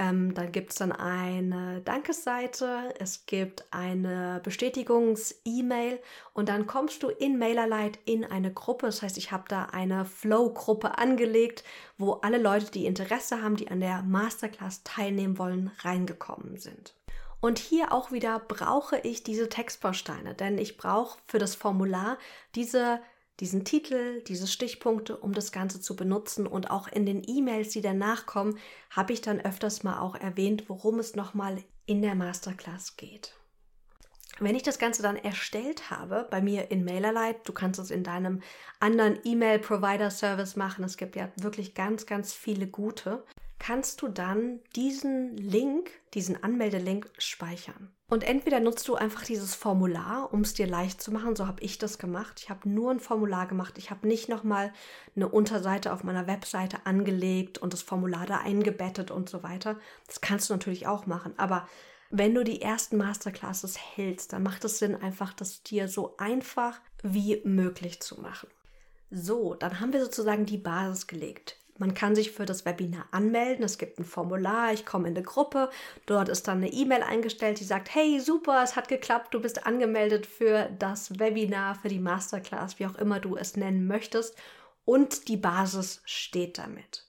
ähm, 0.00 0.32
dann 0.32 0.50
gibt 0.50 0.70
es 0.70 0.76
dann 0.76 0.92
eine 0.92 1.82
Dankesseite, 1.82 2.94
es 2.98 3.26
gibt 3.26 3.66
eine 3.70 4.40
Bestätigungs-E-Mail 4.42 6.00
und 6.32 6.48
dann 6.48 6.66
kommst 6.66 7.02
du 7.02 7.10
in 7.10 7.38
MailerLite 7.38 7.98
in 8.06 8.24
eine 8.24 8.50
Gruppe. 8.50 8.86
Das 8.86 9.02
heißt, 9.02 9.18
ich 9.18 9.30
habe 9.30 9.44
da 9.48 9.66
eine 9.66 10.06
Flow-Gruppe 10.06 10.96
angelegt, 10.96 11.64
wo 11.98 12.12
alle 12.12 12.38
Leute, 12.38 12.70
die 12.70 12.86
Interesse 12.86 13.42
haben, 13.42 13.56
die 13.56 13.68
an 13.68 13.80
der 13.80 14.02
Masterclass 14.02 14.84
teilnehmen 14.84 15.36
wollen, 15.36 15.70
reingekommen 15.80 16.56
sind. 16.56 16.94
Und 17.40 17.58
hier 17.58 17.92
auch 17.92 18.10
wieder 18.10 18.38
brauche 18.38 18.96
ich 19.00 19.22
diese 19.22 19.50
Textbausteine, 19.50 20.34
denn 20.34 20.56
ich 20.56 20.78
brauche 20.78 21.18
für 21.26 21.38
das 21.38 21.54
Formular 21.54 22.16
diese 22.54 23.00
diesen 23.40 23.64
Titel, 23.64 24.22
diese 24.22 24.46
Stichpunkte, 24.46 25.16
um 25.16 25.32
das 25.32 25.50
Ganze 25.50 25.80
zu 25.80 25.96
benutzen. 25.96 26.46
Und 26.46 26.70
auch 26.70 26.88
in 26.88 27.06
den 27.06 27.22
E-Mails, 27.26 27.70
die 27.70 27.80
danach 27.80 28.26
kommen, 28.26 28.58
habe 28.90 29.12
ich 29.12 29.20
dann 29.20 29.40
öfters 29.40 29.82
mal 29.82 30.00
auch 30.00 30.14
erwähnt, 30.14 30.64
worum 30.68 30.98
es 30.98 31.16
nochmal 31.16 31.58
in 31.86 32.02
der 32.02 32.14
Masterclass 32.14 32.96
geht. 32.96 33.34
Wenn 34.38 34.54
ich 34.54 34.62
das 34.62 34.78
Ganze 34.78 35.02
dann 35.02 35.16
erstellt 35.16 35.90
habe, 35.90 36.26
bei 36.30 36.40
mir 36.40 36.70
in 36.70 36.84
MailerLite, 36.84 37.40
du 37.44 37.52
kannst 37.52 37.78
es 37.78 37.90
in 37.90 38.04
deinem 38.04 38.40
anderen 38.78 39.18
E-Mail-Provider-Service 39.22 40.56
machen, 40.56 40.84
es 40.84 40.96
gibt 40.96 41.16
ja 41.16 41.30
wirklich 41.36 41.74
ganz, 41.74 42.06
ganz 42.06 42.32
viele 42.32 42.66
gute, 42.66 43.24
kannst 43.58 44.00
du 44.00 44.08
dann 44.08 44.60
diesen 44.76 45.36
Link, 45.36 45.90
diesen 46.14 46.42
Anmeldelink 46.42 47.10
speichern. 47.18 47.90
Und 48.10 48.24
entweder 48.24 48.58
nutzt 48.58 48.88
du 48.88 48.96
einfach 48.96 49.22
dieses 49.22 49.54
Formular, 49.54 50.34
um 50.34 50.40
es 50.40 50.52
dir 50.52 50.66
leicht 50.66 51.00
zu 51.00 51.12
machen. 51.12 51.36
So 51.36 51.46
habe 51.46 51.62
ich 51.62 51.78
das 51.78 51.96
gemacht. 51.96 52.40
Ich 52.42 52.50
habe 52.50 52.68
nur 52.68 52.90
ein 52.90 52.98
Formular 52.98 53.46
gemacht. 53.46 53.78
Ich 53.78 53.92
habe 53.92 54.08
nicht 54.08 54.28
nochmal 54.28 54.72
eine 55.14 55.28
Unterseite 55.28 55.92
auf 55.92 56.02
meiner 56.02 56.26
Webseite 56.26 56.86
angelegt 56.86 57.58
und 57.58 57.72
das 57.72 57.82
Formular 57.82 58.26
da 58.26 58.38
eingebettet 58.38 59.12
und 59.12 59.30
so 59.30 59.44
weiter. 59.44 59.78
Das 60.08 60.20
kannst 60.20 60.50
du 60.50 60.54
natürlich 60.54 60.88
auch 60.88 61.06
machen. 61.06 61.34
Aber 61.36 61.68
wenn 62.10 62.34
du 62.34 62.42
die 62.42 62.60
ersten 62.60 62.96
Masterclasses 62.96 63.78
hältst, 63.78 64.32
dann 64.32 64.42
macht 64.42 64.64
es 64.64 64.80
Sinn, 64.80 64.96
einfach 64.96 65.32
das 65.32 65.62
dir 65.62 65.86
so 65.86 66.16
einfach 66.16 66.80
wie 67.04 67.40
möglich 67.44 68.00
zu 68.00 68.20
machen. 68.20 68.48
So, 69.12 69.54
dann 69.54 69.78
haben 69.78 69.92
wir 69.92 70.02
sozusagen 70.02 70.46
die 70.46 70.58
Basis 70.58 71.06
gelegt. 71.06 71.59
Man 71.80 71.94
kann 71.94 72.14
sich 72.14 72.32
für 72.32 72.44
das 72.44 72.66
Webinar 72.66 73.06
anmelden. 73.10 73.64
Es 73.64 73.78
gibt 73.78 73.98
ein 73.98 74.04
Formular, 74.04 74.70
ich 74.70 74.84
komme 74.84 75.08
in 75.08 75.16
eine 75.16 75.24
Gruppe. 75.24 75.70
Dort 76.04 76.28
ist 76.28 76.46
dann 76.46 76.58
eine 76.58 76.70
E-Mail 76.70 77.02
eingestellt, 77.02 77.58
die 77.58 77.64
sagt, 77.64 77.94
hey, 77.94 78.20
super, 78.20 78.62
es 78.62 78.76
hat 78.76 78.88
geklappt, 78.88 79.32
du 79.32 79.40
bist 79.40 79.66
angemeldet 79.66 80.26
für 80.26 80.68
das 80.78 81.18
Webinar, 81.18 81.74
für 81.74 81.88
die 81.88 81.98
Masterclass, 81.98 82.78
wie 82.78 82.86
auch 82.86 82.96
immer 82.96 83.18
du 83.18 83.34
es 83.34 83.56
nennen 83.56 83.86
möchtest. 83.86 84.36
Und 84.84 85.28
die 85.28 85.38
Basis 85.38 86.02
steht 86.04 86.58
damit. 86.58 87.08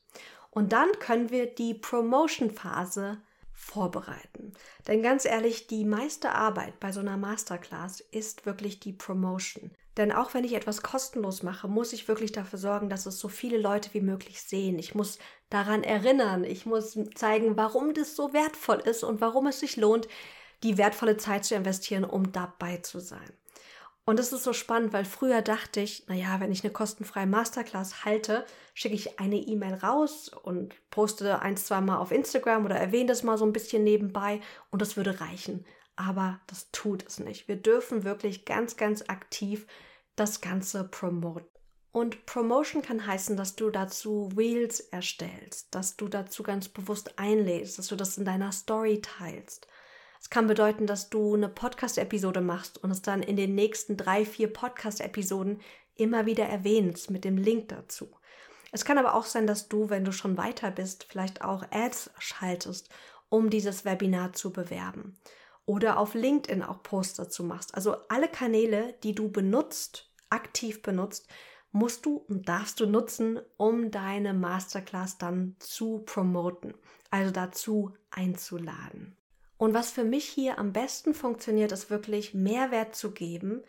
Und 0.52 0.72
dann 0.72 0.90
können 1.00 1.32
wir 1.32 1.48
die 1.48 1.74
Promotion-Phase 1.74 3.22
vorbereiten. 3.52 4.54
Denn 4.88 5.04
ganz 5.04 5.26
ehrlich, 5.26 5.68
die 5.68 5.84
meiste 5.84 6.32
Arbeit 6.32 6.80
bei 6.80 6.94
so 6.94 7.02
einer 7.02 7.18
Masterclass 7.18 8.00
ist 8.00 8.46
wirklich 8.46 8.80
die 8.80 8.94
Promotion. 8.94 9.72
Denn 9.98 10.12
auch 10.12 10.34
wenn 10.34 10.46
ich 10.46 10.54
etwas 10.54 10.82
kostenlos 10.82 11.44
mache, 11.44 11.68
muss 11.68 11.92
ich 11.92 12.08
wirklich 12.08 12.32
dafür 12.32 12.58
sorgen, 12.58 12.90
dass 12.90 13.06
es 13.06 13.20
so 13.20 13.28
viele 13.28 13.58
Leute 13.58 13.94
wie 13.94 14.02
möglich 14.02 14.42
sehen. 14.42 14.80
Ich 14.80 14.96
muss 14.96 15.20
daran 15.50 15.84
erinnern, 15.84 16.46
ich 16.46 16.66
muss 16.66 16.98
zeigen, 17.16 17.58
warum 17.58 17.94
das 17.94 18.16
so 18.16 18.32
wertvoll 18.32 18.80
ist 18.80 19.04
und 19.04 19.20
warum 19.20 19.48
es 19.48 19.60
sich 19.60 19.76
lohnt, 19.76 20.08
die 20.64 20.78
wertvolle 20.78 21.18
Zeit 21.18 21.44
zu 21.44 21.56
investieren, 21.56 22.06
um 22.06 22.32
dabei 22.32 22.78
zu 22.78 23.00
sein. 23.00 23.34
Und 24.06 24.20
es 24.20 24.34
ist 24.34 24.44
so 24.44 24.54
spannend, 24.54 24.94
weil 24.94 25.06
früher 25.06 25.42
dachte 25.42 25.82
ich, 25.82 26.08
naja, 26.08 26.40
wenn 26.40 26.52
ich 26.52 26.64
eine 26.64 26.74
kostenfreie 26.74 27.28
Masterclass 27.28 28.04
halte, 28.04 28.46
schicke 28.74 28.96
ich 28.96 29.20
eine 29.20 29.38
E-Mail 29.38 29.76
raus 29.76 30.30
und 30.30 30.74
poste 30.90 31.42
ein, 31.42 31.56
zwei 31.58 31.82
Mal 31.82 31.98
auf 31.98 32.12
Instagram 32.12 32.66
oder 32.66 32.78
erwähne 32.78 33.08
das 33.08 33.24
mal 33.24 33.38
so 33.38 33.46
ein 33.46 33.54
bisschen 33.54 33.84
nebenbei 33.84 34.40
und 34.72 34.82
das 34.82 34.98
würde 34.98 35.20
reichen 35.20 35.66
aber 35.96 36.40
das 36.48 36.72
tut 36.72 37.06
es 37.08 37.20
nicht. 37.20 37.48
Wir 37.48 37.58
dürfen 37.58 38.04
wirklich 38.04 38.46
ganz, 38.46 38.78
ganz 38.78 39.04
aktiv 39.08 39.68
das 40.16 40.42
Ganze 40.42 40.84
promoten. 40.84 41.48
Und 41.92 42.26
Promotion 42.26 42.82
kann 42.82 43.06
heißen, 43.06 43.36
dass 43.36 43.56
du 43.56 43.70
dazu 43.70 44.30
Reels 44.38 44.80
erstellst, 44.80 45.76
dass 45.76 45.98
du 45.98 46.08
dazu 46.08 46.42
ganz 46.42 46.70
bewusst 46.70 47.20
einlädst, 47.20 47.78
dass 47.78 47.88
du 47.88 47.98
das 47.98 48.18
in 48.18 48.24
deiner 48.24 48.54
Story 48.54 49.02
teilst. 49.02 49.68
Es 50.22 50.30
kann 50.30 50.48
bedeuten, 50.48 50.88
dass 50.88 51.10
du 51.10 51.34
eine 51.34 51.50
Podcast-Episode 51.50 52.40
machst 52.40 52.82
und 52.82 52.92
es 52.92 53.02
dann 53.02 53.24
in 53.24 53.36
den 53.36 53.56
nächsten 53.56 53.98
drei, 53.98 54.24
vier 54.24 54.54
Podcast-Episoden 54.54 55.60
immer 55.96 56.26
wieder 56.26 56.46
erwähnst 56.46 57.10
mit 57.10 57.26
dem 57.26 57.38
Link 57.38 57.70
dazu. 57.70 58.10
Es 58.72 58.86
kann 58.86 58.98
aber 58.98 59.16
auch 59.16 59.26
sein, 59.26 59.48
dass 59.48 59.68
du, 59.68 59.90
wenn 59.90 60.06
du 60.06 60.14
schon 60.14 60.38
weiter 60.38 60.72
bist, 60.72 61.06
vielleicht 61.10 61.42
auch 61.42 61.66
Ads 61.72 62.12
schaltest, 62.20 62.90
um 63.28 63.50
dieses 63.50 63.84
Webinar 63.84 64.32
zu 64.32 64.54
bewerben 64.54 65.18
oder 65.72 65.98
auf 65.98 66.16
LinkedIn 66.16 66.64
auch 66.64 66.84
Posts 66.84 67.14
dazu 67.16 67.46
machst. 67.46 67.76
Also 67.76 67.96
alle 68.10 68.28
Kanäle, 68.28 68.94
die 69.04 69.16
du 69.16 69.32
benutzt, 69.32 70.12
aktiv 70.30 70.82
benutzt, 70.82 71.30
musst 71.72 72.06
du 72.06 72.18
und 72.18 72.50
darfst 72.50 72.82
du 72.82 72.86
nutzen, 72.86 73.40
um 73.56 73.90
deine 73.90 74.34
Masterclass 74.34 75.18
dann 75.18 75.56
zu 75.60 76.00
promoten, 76.00 76.74
also 77.10 77.32
dazu 77.32 77.94
einzuladen. 78.10 79.16
Und 79.58 79.74
was 79.74 79.92
für 79.92 80.04
mich 80.04 80.26
hier 80.26 80.60
am 80.60 80.74
besten 80.74 81.14
funktioniert, 81.14 81.72
ist 81.72 81.90
wirklich 81.90 82.34
Mehrwert 82.34 82.94
zu 82.94 83.12
geben, 83.12 83.64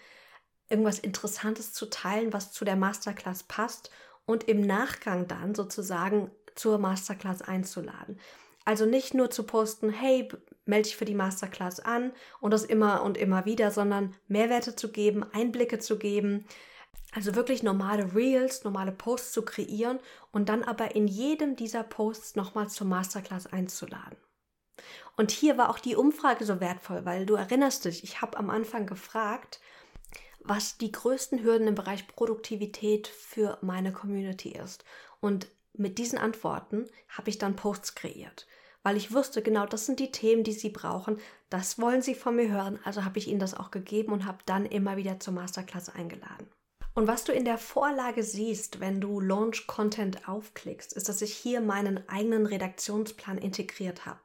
irgendwas 0.68 0.98
Interessantes 0.98 1.72
zu 1.72 1.86
teilen, 1.86 2.32
was 2.32 2.50
zu 2.50 2.64
der 2.64 2.74
Masterclass 2.74 3.44
passt 3.44 3.90
und 4.26 4.48
im 4.48 4.62
Nachgang 4.62 5.28
dann 5.28 5.54
sozusagen 5.54 6.32
zur 6.56 6.78
Masterclass 6.78 7.42
einzuladen. 7.42 8.18
Also 8.64 8.86
nicht 8.86 9.14
nur 9.14 9.30
zu 9.30 9.44
posten, 9.44 9.90
hey, 9.90 10.28
melde 10.64 10.84
dich 10.84 10.96
für 10.96 11.04
die 11.04 11.14
Masterclass 11.14 11.80
an 11.80 12.12
und 12.40 12.52
das 12.52 12.64
immer 12.64 13.02
und 13.02 13.16
immer 13.16 13.44
wieder, 13.44 13.70
sondern 13.70 14.14
Mehrwerte 14.28 14.76
zu 14.76 14.92
geben, 14.92 15.24
Einblicke 15.32 15.78
zu 15.78 15.98
geben, 15.98 16.46
also 17.12 17.34
wirklich 17.34 17.62
normale 17.62 18.14
Reels, 18.14 18.64
normale 18.64 18.92
Posts 18.92 19.32
zu 19.32 19.44
kreieren 19.44 19.98
und 20.30 20.48
dann 20.48 20.62
aber 20.62 20.94
in 20.94 21.06
jedem 21.08 21.56
dieser 21.56 21.82
Posts 21.82 22.36
nochmal 22.36 22.68
zur 22.68 22.86
Masterclass 22.86 23.46
einzuladen. 23.46 24.16
Und 25.16 25.30
hier 25.30 25.58
war 25.58 25.68
auch 25.68 25.78
die 25.78 25.96
Umfrage 25.96 26.44
so 26.44 26.60
wertvoll, 26.60 27.04
weil 27.04 27.26
du 27.26 27.34
erinnerst 27.34 27.84
dich, 27.84 28.02
ich 28.02 28.22
habe 28.22 28.38
am 28.38 28.48
Anfang 28.48 28.86
gefragt, 28.86 29.60
was 30.40 30.78
die 30.78 30.90
größten 30.90 31.42
Hürden 31.42 31.68
im 31.68 31.74
Bereich 31.74 32.08
Produktivität 32.08 33.08
für 33.08 33.58
meine 33.60 33.92
Community 33.92 34.50
ist. 34.50 34.84
Und 35.20 35.48
mit 35.74 35.98
diesen 35.98 36.18
Antworten 36.18 36.86
habe 37.08 37.30
ich 37.30 37.38
dann 37.38 37.56
Posts 37.56 37.94
kreiert 37.94 38.46
weil 38.82 38.96
ich 38.96 39.12
wusste, 39.12 39.42
genau 39.42 39.66
das 39.66 39.86
sind 39.86 40.00
die 40.00 40.10
Themen, 40.10 40.44
die 40.44 40.52
sie 40.52 40.70
brauchen. 40.70 41.18
Das 41.50 41.78
wollen 41.78 42.02
sie 42.02 42.14
von 42.14 42.36
mir 42.36 42.50
hören. 42.50 42.78
Also 42.84 43.04
habe 43.04 43.18
ich 43.18 43.28
ihnen 43.28 43.40
das 43.40 43.54
auch 43.54 43.70
gegeben 43.70 44.12
und 44.12 44.26
habe 44.26 44.38
dann 44.46 44.66
immer 44.66 44.96
wieder 44.96 45.20
zur 45.20 45.34
Masterclass 45.34 45.88
eingeladen. 45.88 46.48
Und 46.94 47.06
was 47.06 47.24
du 47.24 47.32
in 47.32 47.44
der 47.44 47.58
Vorlage 47.58 48.22
siehst, 48.22 48.80
wenn 48.80 49.00
du 49.00 49.18
Launch 49.20 49.66
Content 49.66 50.28
aufklickst, 50.28 50.92
ist, 50.92 51.08
dass 51.08 51.22
ich 51.22 51.32
hier 51.32 51.60
meinen 51.60 52.06
eigenen 52.08 52.44
Redaktionsplan 52.44 53.38
integriert 53.38 54.04
habe. 54.04 54.20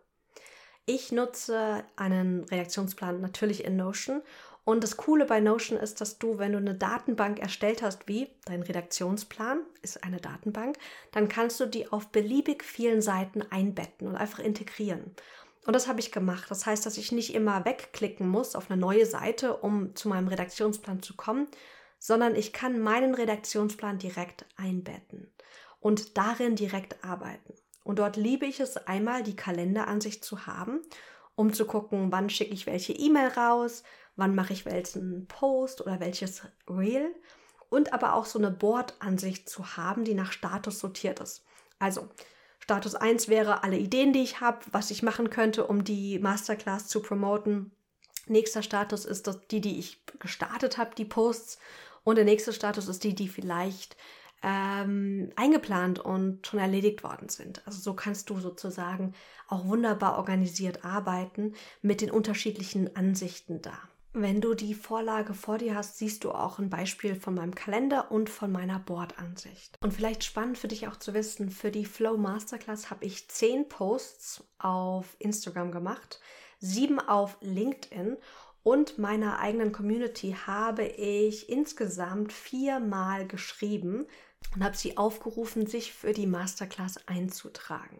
Ich 0.85 1.11
nutze 1.11 1.83
einen 1.95 2.43
Redaktionsplan 2.45 3.21
natürlich 3.21 3.63
in 3.63 3.77
Notion 3.77 4.21
und 4.67 4.83
das 4.83 4.97
Coole 4.97 5.23
bei 5.23 5.39
Notion 5.39 5.79
ist, 5.79 6.01
dass 6.01 6.19
du, 6.19 6.39
wenn 6.39 6.51
du 6.51 6.57
eine 6.57 6.75
Datenbank 6.75 7.39
erstellt 7.39 7.81
hast, 7.81 8.09
wie 8.09 8.27
dein 8.43 8.61
Redaktionsplan 8.61 9.61
ist 9.81 10.03
eine 10.03 10.19
Datenbank, 10.19 10.77
dann 11.13 11.29
kannst 11.29 11.61
du 11.61 11.67
die 11.67 11.89
auf 11.89 12.09
beliebig 12.09 12.65
vielen 12.65 13.01
Seiten 13.01 13.43
einbetten 13.43 14.09
und 14.09 14.17
einfach 14.17 14.39
integrieren. 14.39 15.15
Und 15.65 15.73
das 15.73 15.87
habe 15.87 16.01
ich 16.01 16.11
gemacht. 16.11 16.51
Das 16.51 16.65
heißt, 16.65 16.85
dass 16.85 16.97
ich 16.97 17.13
nicht 17.13 17.33
immer 17.33 17.63
wegklicken 17.63 18.27
muss 18.27 18.57
auf 18.57 18.69
eine 18.69 18.77
neue 18.77 19.05
Seite, 19.05 19.55
um 19.55 19.95
zu 19.95 20.09
meinem 20.09 20.27
Redaktionsplan 20.27 21.01
zu 21.01 21.15
kommen, 21.15 21.47
sondern 21.97 22.35
ich 22.35 22.51
kann 22.51 22.77
meinen 22.77 23.15
Redaktionsplan 23.15 23.99
direkt 23.99 24.43
einbetten 24.57 25.31
und 25.79 26.17
darin 26.17 26.57
direkt 26.57 27.05
arbeiten. 27.05 27.53
Und 27.85 27.99
dort 27.99 28.17
liebe 28.17 28.45
ich 28.45 28.59
es 28.59 28.75
einmal, 28.75 29.23
die 29.23 29.37
Kalenderansicht 29.37 30.25
zu 30.25 30.45
haben, 30.45 30.81
um 31.37 31.53
zu 31.53 31.65
gucken, 31.65 32.11
wann 32.11 32.29
schicke 32.29 32.53
ich 32.53 32.65
welche 32.65 32.93
E-Mail 32.93 33.29
raus, 33.29 33.83
wann 34.15 34.33
mache 34.33 34.53
ich 34.53 34.65
welchen 34.65 35.27
Post 35.27 35.81
oder 35.81 35.99
welches 35.99 36.41
Reel 36.67 37.15
und 37.69 37.93
aber 37.93 38.15
auch 38.15 38.25
so 38.25 38.39
eine 38.39 38.49
Board-Ansicht 38.49 39.47
zu 39.47 39.77
haben, 39.77 40.03
die 40.03 40.15
nach 40.15 40.31
Status 40.31 40.79
sortiert 40.79 41.19
ist. 41.19 41.45
Also 41.77 42.09
Status 42.59 42.95
1 42.95 43.27
wäre 43.29 43.63
alle 43.63 43.77
Ideen, 43.77 44.13
die 44.13 44.23
ich 44.23 44.41
habe, 44.41 44.59
was 44.71 44.89
ich 44.89 45.03
machen 45.03 45.29
könnte, 45.29 45.67
um 45.67 45.83
die 45.83 46.17
Masterclass 46.17 46.87
zu 46.87 47.03
promoten. 47.03 47.71
Nächster 48.25 48.63
Status 48.63 49.05
ist 49.05 49.27
das, 49.27 49.39
die, 49.47 49.61
die 49.61 49.77
ich 49.77 50.03
gestartet 50.17 50.79
habe, 50.79 50.95
die 50.95 51.05
Posts. 51.05 51.59
Und 52.03 52.15
der 52.15 52.25
nächste 52.25 52.51
Status 52.51 52.87
ist 52.87 53.03
die, 53.03 53.13
die 53.13 53.29
vielleicht 53.29 53.95
ähm, 54.43 55.31
eingeplant 55.35 55.99
und 55.99 56.45
schon 56.45 56.59
erledigt 56.59 57.03
worden 57.03 57.29
sind. 57.29 57.65
Also 57.65 57.79
so 57.79 57.93
kannst 57.93 58.29
du 58.29 58.39
sozusagen 58.39 59.13
auch 59.47 59.65
wunderbar 59.65 60.17
organisiert 60.17 60.85
arbeiten 60.85 61.53
mit 61.81 62.01
den 62.01 62.11
unterschiedlichen 62.11 62.95
Ansichten 62.95 63.61
da. 63.61 63.77
Wenn 64.13 64.41
du 64.41 64.55
die 64.55 64.73
Vorlage 64.73 65.35
vor 65.35 65.59
dir 65.59 65.75
hast, 65.75 65.99
siehst 65.99 66.23
du 66.23 66.31
auch 66.31 66.57
ein 66.57 66.71
Beispiel 66.71 67.15
von 67.15 67.35
meinem 67.35 67.53
Kalender 67.53 68.11
und 68.11 68.31
von 68.31 68.51
meiner 68.51 68.79
Boardansicht. 68.79 69.75
Und 69.81 69.93
vielleicht 69.93 70.23
spannend 70.23 70.57
für 70.57 70.67
dich 70.67 70.87
auch 70.87 70.95
zu 70.95 71.13
wissen, 71.13 71.51
für 71.51 71.69
die 71.69 71.85
Flow 71.85 72.17
Masterclass 72.17 72.89
habe 72.89 73.05
ich 73.05 73.27
zehn 73.29 73.69
Posts 73.69 74.43
auf 74.57 75.15
Instagram 75.19 75.71
gemacht, 75.71 76.19
sieben 76.59 76.99
auf 76.99 77.37
LinkedIn 77.41 78.17
und 78.63 78.97
meiner 78.97 79.39
eigenen 79.39 79.71
Community 79.71 80.35
habe 80.45 80.83
ich 80.83 81.47
insgesamt 81.47 82.33
viermal 82.33 83.27
geschrieben 83.27 84.07
und 84.55 84.63
habe 84.63 84.75
sie 84.75 84.97
aufgerufen, 84.97 85.67
sich 85.67 85.93
für 85.93 86.13
die 86.13 86.27
Masterclass 86.27 87.07
einzutragen. 87.07 87.99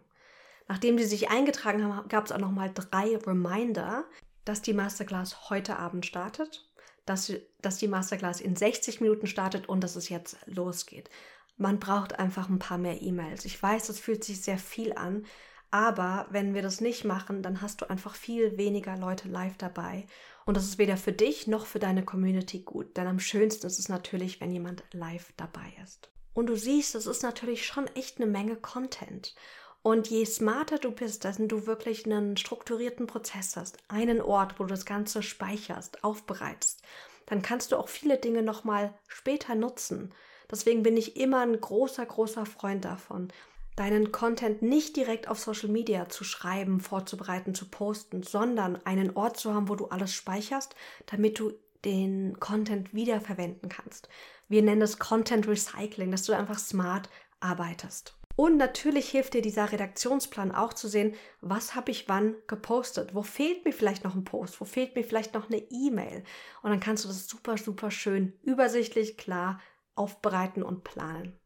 Nachdem 0.68 0.98
sie 0.98 1.06
sich 1.06 1.30
eingetragen 1.30 1.84
haben, 1.84 2.10
gab 2.10 2.26
es 2.26 2.32
auch 2.32 2.40
noch 2.40 2.52
mal 2.52 2.72
drei 2.74 3.16
Reminder, 3.16 4.06
dass 4.44 4.62
die 4.62 4.74
Masterclass 4.74 5.50
heute 5.50 5.78
Abend 5.78 6.06
startet, 6.06 6.68
dass, 7.06 7.32
dass 7.62 7.78
die 7.78 7.88
Masterclass 7.88 8.42
in 8.42 8.56
60 8.56 9.02
Minuten 9.02 9.28
startet 9.28 9.70
und 9.70 9.84
dass 9.84 9.96
es 9.96 10.10
jetzt 10.10 10.38
losgeht. 10.46 11.10
Man 11.58 11.80
braucht 11.80 12.20
einfach 12.20 12.50
ein 12.50 12.60
paar 12.60 12.78
mehr 12.78 13.02
E-Mails. 13.02 13.46
Ich 13.46 13.62
weiß, 13.62 13.88
das 13.88 14.00
fühlt 14.00 14.24
sich 14.24 14.42
sehr 14.42 14.58
viel 14.58 14.94
an, 14.94 15.26
aber 15.70 16.28
wenn 16.30 16.54
wir 16.54 16.62
das 16.62 16.82
nicht 16.82 17.04
machen, 17.04 17.42
dann 17.44 17.62
hast 17.62 17.82
du 17.82 17.90
einfach 17.90 18.16
viel 18.16 18.58
weniger 18.58 18.96
Leute 18.98 19.28
live 19.28 19.58
dabei. 19.58 20.06
Und 20.46 20.56
das 20.56 20.66
ist 20.66 20.78
weder 20.78 20.98
für 20.98 21.12
dich 21.12 21.48
noch 21.48 21.66
für 21.66 21.80
deine 21.80 22.04
Community 22.04 22.60
gut. 22.60 22.96
Denn 22.96 23.08
am 23.08 23.20
schönsten 23.20 23.68
ist 23.68 23.80
es 23.80 23.90
natürlich, 23.90 24.40
wenn 24.40 24.52
jemand 24.52 24.84
live 24.92 25.34
dabei 25.36 25.74
ist. 25.84 26.10
Und 26.38 26.46
du 26.46 26.56
siehst, 26.56 26.94
das 26.94 27.08
ist 27.08 27.24
natürlich 27.24 27.66
schon 27.66 27.88
echt 27.96 28.18
eine 28.18 28.28
Menge 28.28 28.58
Content. 28.58 29.34
Und 29.82 30.08
je 30.08 30.24
smarter 30.24 30.78
du 30.78 30.92
bist, 30.92 31.26
dass 31.26 31.38
du 31.40 31.66
wirklich 31.66 32.06
einen 32.06 32.38
strukturierten 32.38 33.08
Prozess 33.08 33.56
hast, 33.56 33.80
einen 33.88 34.22
Ort, 34.22 34.60
wo 34.60 34.66
du 34.66 34.70
das 34.70 34.86
Ganze 34.86 35.24
speicherst, 35.24 36.04
aufbereitest, 36.04 36.84
dann 37.26 37.42
kannst 37.42 37.72
du 37.72 37.78
auch 37.78 37.90
viele 37.90 38.20
Dinge 38.20 38.44
nochmal 38.44 38.94
später 39.08 39.56
nutzen. 39.56 40.14
Deswegen 40.52 40.84
bin 40.84 40.96
ich 40.96 41.18
immer 41.18 41.40
ein 41.40 41.60
großer, 41.60 42.06
großer 42.06 42.46
Freund 42.46 42.86
davon, 42.86 43.30
deinen 43.76 44.12
Content 44.12 44.62
nicht 44.62 44.96
direkt 44.96 45.28
auf 45.28 45.40
Social 45.40 45.70
Media 45.70 46.08
zu 46.08 46.24
schreiben, 46.24 46.82
vorzubereiten, 46.82 47.56
zu 47.56 47.68
posten, 47.68 48.22
sondern 48.22 48.76
einen 48.86 49.16
Ort 49.16 49.38
zu 49.38 49.56
haben, 49.56 49.70
wo 49.70 49.76
du 49.76 49.88
alles 49.88 50.14
speicherst, 50.14 50.76
damit 51.08 51.40
du 51.40 51.54
den 51.88 52.40
Content 52.40 52.94
wiederverwenden 52.94 53.70
kannst. 53.70 54.10
Wir 54.48 54.62
nennen 54.62 54.82
es 54.82 55.00
Content 55.00 55.48
Recycling, 55.48 56.12
dass 56.12 56.24
du 56.24 56.34
einfach 56.34 56.60
smart 56.60 57.10
arbeitest. 57.40 58.18
Und 58.36 58.58
natürlich 58.58 59.10
hilft 59.10 59.34
dir 59.34 59.42
dieser 59.42 59.72
Redaktionsplan 59.72 60.52
auch 60.52 60.74
zu 60.74 60.88
sehen, 60.88 61.16
was 61.42 61.74
habe 61.74 61.90
ich 61.90 62.08
wann 62.08 62.36
gepostet, 62.46 63.16
wo 63.16 63.24
fehlt 63.24 63.66
mir 63.66 63.74
vielleicht 63.74 64.04
noch 64.04 64.14
ein 64.14 64.26
Post, 64.26 64.62
wo 64.62 64.66
fehlt 64.66 64.96
mir 64.96 65.04
vielleicht 65.04 65.34
noch 65.34 65.50
eine 65.50 65.64
E-Mail. 65.72 66.24
Und 66.62 66.70
dann 66.70 66.80
kannst 66.80 67.04
du 67.04 67.08
das 67.08 67.28
super, 67.28 67.58
super 67.58 67.90
schön 67.90 68.34
übersichtlich, 68.44 69.18
klar 69.18 69.60
aufbereiten 69.96 70.62
und 70.62 70.84
planen. 70.84 71.40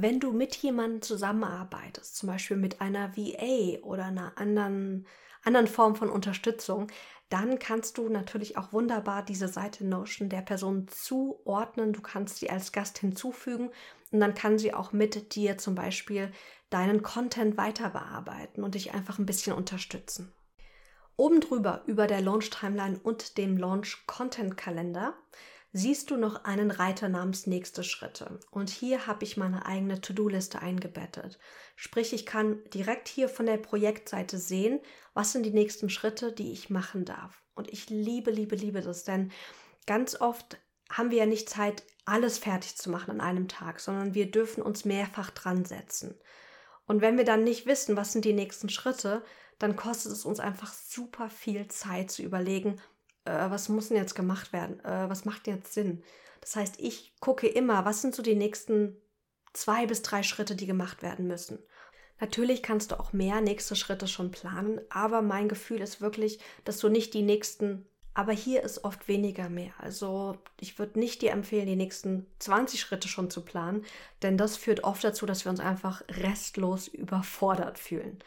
Wenn 0.00 0.20
du 0.20 0.32
mit 0.32 0.54
jemandem 0.54 1.02
zusammenarbeitest, 1.02 2.16
zum 2.16 2.28
Beispiel 2.28 2.56
mit 2.56 2.80
einer 2.80 3.16
VA 3.16 3.80
oder 3.82 4.04
einer 4.04 4.38
anderen, 4.38 5.06
anderen 5.42 5.66
Form 5.66 5.96
von 5.96 6.08
Unterstützung, 6.08 6.86
dann 7.30 7.58
kannst 7.58 7.98
du 7.98 8.08
natürlich 8.08 8.56
auch 8.56 8.72
wunderbar 8.72 9.24
diese 9.24 9.48
Seite 9.48 9.84
Notion 9.84 10.28
der 10.28 10.42
Person 10.42 10.86
zuordnen. 10.86 11.92
Du 11.92 12.00
kannst 12.00 12.36
sie 12.36 12.48
als 12.48 12.70
Gast 12.70 12.98
hinzufügen 12.98 13.70
und 14.12 14.20
dann 14.20 14.34
kann 14.34 14.58
sie 14.58 14.72
auch 14.72 14.92
mit 14.92 15.34
dir 15.34 15.58
zum 15.58 15.74
Beispiel 15.74 16.30
deinen 16.70 17.02
Content 17.02 17.56
weiter 17.56 17.90
bearbeiten 17.90 18.62
und 18.62 18.76
dich 18.76 18.94
einfach 18.94 19.18
ein 19.18 19.26
bisschen 19.26 19.52
unterstützen. 19.52 20.32
Oben 21.16 21.40
drüber 21.40 21.82
über 21.86 22.06
der 22.06 22.20
Launch 22.20 22.50
Timeline 22.50 23.00
und 23.02 23.36
dem 23.36 23.56
Launch 23.56 24.06
Content 24.06 24.56
Kalender 24.56 25.14
siehst 25.78 26.10
du 26.10 26.16
noch 26.16 26.44
einen 26.44 26.70
Reiter 26.70 27.08
namens 27.08 27.46
nächste 27.46 27.84
Schritte. 27.84 28.40
Und 28.50 28.68
hier 28.68 29.06
habe 29.06 29.24
ich 29.24 29.36
meine 29.36 29.64
eigene 29.64 30.00
To-Do-Liste 30.00 30.60
eingebettet. 30.60 31.38
Sprich, 31.76 32.12
ich 32.12 32.26
kann 32.26 32.58
direkt 32.74 33.08
hier 33.08 33.28
von 33.28 33.46
der 33.46 33.58
Projektseite 33.58 34.38
sehen, 34.38 34.80
was 35.14 35.32
sind 35.32 35.44
die 35.44 35.52
nächsten 35.52 35.88
Schritte, 35.88 36.32
die 36.32 36.52
ich 36.52 36.68
machen 36.68 37.04
darf. 37.04 37.42
Und 37.54 37.72
ich 37.72 37.88
liebe, 37.90 38.30
liebe, 38.30 38.56
liebe 38.56 38.80
das, 38.80 39.04
denn 39.04 39.30
ganz 39.86 40.20
oft 40.20 40.58
haben 40.90 41.10
wir 41.10 41.18
ja 41.18 41.26
nicht 41.26 41.48
Zeit, 41.48 41.84
alles 42.04 42.38
fertig 42.38 42.76
zu 42.76 42.90
machen 42.90 43.10
an 43.12 43.20
einem 43.20 43.48
Tag, 43.48 43.80
sondern 43.80 44.14
wir 44.14 44.30
dürfen 44.30 44.62
uns 44.62 44.84
mehrfach 44.84 45.30
dran 45.30 45.64
setzen. 45.64 46.18
Und 46.86 47.02
wenn 47.02 47.18
wir 47.18 47.24
dann 47.24 47.44
nicht 47.44 47.66
wissen, 47.66 47.96
was 47.96 48.12
sind 48.12 48.24
die 48.24 48.32
nächsten 48.32 48.70
Schritte, 48.70 49.22
dann 49.58 49.76
kostet 49.76 50.12
es 50.12 50.24
uns 50.24 50.40
einfach 50.40 50.72
super 50.72 51.28
viel 51.28 51.68
Zeit 51.68 52.10
zu 52.10 52.22
überlegen, 52.22 52.80
äh, 53.28 53.50
was 53.50 53.68
muss 53.68 53.88
denn 53.88 53.96
jetzt 53.96 54.14
gemacht 54.14 54.52
werden? 54.52 54.80
Äh, 54.84 55.08
was 55.08 55.24
macht 55.24 55.46
jetzt 55.46 55.74
Sinn? 55.74 56.02
Das 56.40 56.56
heißt, 56.56 56.80
ich 56.80 57.14
gucke 57.20 57.46
immer, 57.46 57.84
was 57.84 58.02
sind 58.02 58.14
so 58.14 58.22
die 58.22 58.36
nächsten 58.36 58.96
zwei 59.52 59.86
bis 59.86 60.02
drei 60.02 60.22
Schritte, 60.22 60.56
die 60.56 60.66
gemacht 60.66 61.02
werden 61.02 61.26
müssen. 61.26 61.58
Natürlich 62.20 62.62
kannst 62.62 62.90
du 62.90 62.98
auch 62.98 63.12
mehr 63.12 63.40
nächste 63.40 63.76
Schritte 63.76 64.08
schon 64.08 64.30
planen, 64.30 64.80
aber 64.90 65.22
mein 65.22 65.48
Gefühl 65.48 65.80
ist 65.80 66.00
wirklich, 66.00 66.40
dass 66.64 66.78
du 66.78 66.88
nicht 66.88 67.14
die 67.14 67.22
nächsten, 67.22 67.86
aber 68.14 68.32
hier 68.32 68.64
ist 68.64 68.82
oft 68.82 69.06
weniger 69.06 69.48
mehr. 69.48 69.72
Also 69.78 70.36
ich 70.58 70.78
würde 70.80 70.98
nicht 70.98 71.22
dir 71.22 71.30
empfehlen, 71.30 71.66
die 71.66 71.76
nächsten 71.76 72.26
20 72.40 72.80
Schritte 72.80 73.06
schon 73.06 73.30
zu 73.30 73.44
planen, 73.44 73.84
denn 74.22 74.36
das 74.36 74.56
führt 74.56 74.82
oft 74.82 75.04
dazu, 75.04 75.26
dass 75.26 75.44
wir 75.44 75.50
uns 75.50 75.60
einfach 75.60 76.02
restlos 76.08 76.88
überfordert 76.88 77.78
fühlen. 77.78 78.18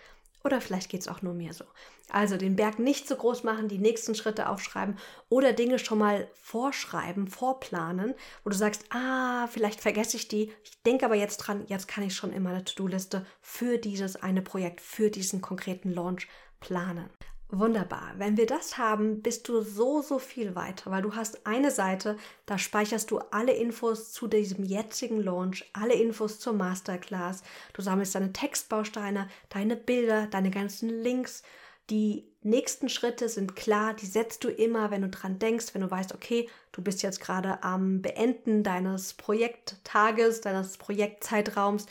Oder 0.44 0.62
vielleicht 0.62 0.90
geht 0.90 1.02
es 1.02 1.08
auch 1.08 1.22
nur 1.22 1.34
mir 1.34 1.54
so. 1.54 1.66
Also 2.10 2.36
den 2.36 2.56
Berg 2.56 2.80
nicht 2.80 3.08
so 3.08 3.16
groß 3.16 3.44
machen, 3.44 3.68
die 3.68 3.78
nächsten 3.78 4.16
Schritte 4.16 4.50
aufschreiben 4.50 4.98
oder 5.30 5.54
Dinge 5.54 5.80
schon 5.80 6.00
mal 6.00 6.28
vorschreiben, 6.34 7.28
vorplanen, 7.28 8.16
wo 8.44 8.50
du 8.50 8.56
sagst, 8.56 8.84
ah, 8.90 9.48
vielleicht 9.48 9.82
vergesse 9.82 10.18
ich 10.18 10.28
die. 10.28 10.52
Ich 10.64 10.82
denke 10.84 11.06
aber 11.06 11.16
jetzt 11.16 11.38
dran, 11.38 11.66
jetzt 11.68 11.88
kann 11.88 12.04
ich 12.04 12.16
schon 12.16 12.34
in 12.34 12.44
meiner 12.44 12.66
To-Do-Liste 12.66 13.26
für 13.42 13.78
dieses 13.78 14.16
eine 14.18 14.42
Projekt, 14.42 14.82
für 14.82 15.10
diesen 15.10 15.42
konkreten 15.42 15.94
Launch 15.94 16.28
planen. 16.60 17.10
Wunderbar. 17.54 18.14
Wenn 18.18 18.38
wir 18.38 18.46
das 18.46 18.78
haben, 18.78 19.22
bist 19.22 19.50
du 19.50 19.62
so, 19.62 20.02
so 20.02 20.20
viel 20.20 20.56
weiter, 20.56 20.90
weil 20.90 21.02
du 21.02 21.16
hast 21.16 21.46
eine 21.46 21.70
Seite, 21.70 22.16
da 22.46 22.58
speicherst 22.58 23.12
du 23.12 23.20
alle 23.20 23.52
Infos 23.52 24.14
zu 24.14 24.30
diesem 24.30 24.64
jetzigen 24.64 25.22
Launch, 25.22 25.70
alle 25.74 25.94
Infos 25.96 26.40
zur 26.40 26.54
Masterclass. 26.54 27.44
Du 27.74 27.82
sammelst 27.82 28.16
deine 28.16 28.32
Textbausteine, 28.32 29.28
deine 29.50 29.76
Bilder, 29.76 30.28
deine 30.28 30.50
ganzen 30.50 30.88
Links. 30.88 31.44
Die 31.90 32.32
nächsten 32.42 32.88
Schritte 32.88 33.28
sind 33.28 33.58
klar, 33.58 33.96
die 33.96 34.06
setzt 34.06 34.46
du 34.46 34.48
immer, 34.48 34.90
wenn 34.90 35.02
du 35.02 35.10
dran 35.10 35.38
denkst, 35.38 35.74
wenn 35.74 35.82
du 35.82 35.92
weißt, 35.92 36.16
okay, 36.16 36.48
du 36.72 36.82
bist 36.82 37.04
jetzt 37.04 37.20
gerade 37.20 37.64
am 37.64 38.02
Beenden 38.02 38.64
deines 38.64 39.14
Projekttages, 39.16 40.40
deines 40.40 40.78
Projektzeitraums. 40.78 41.86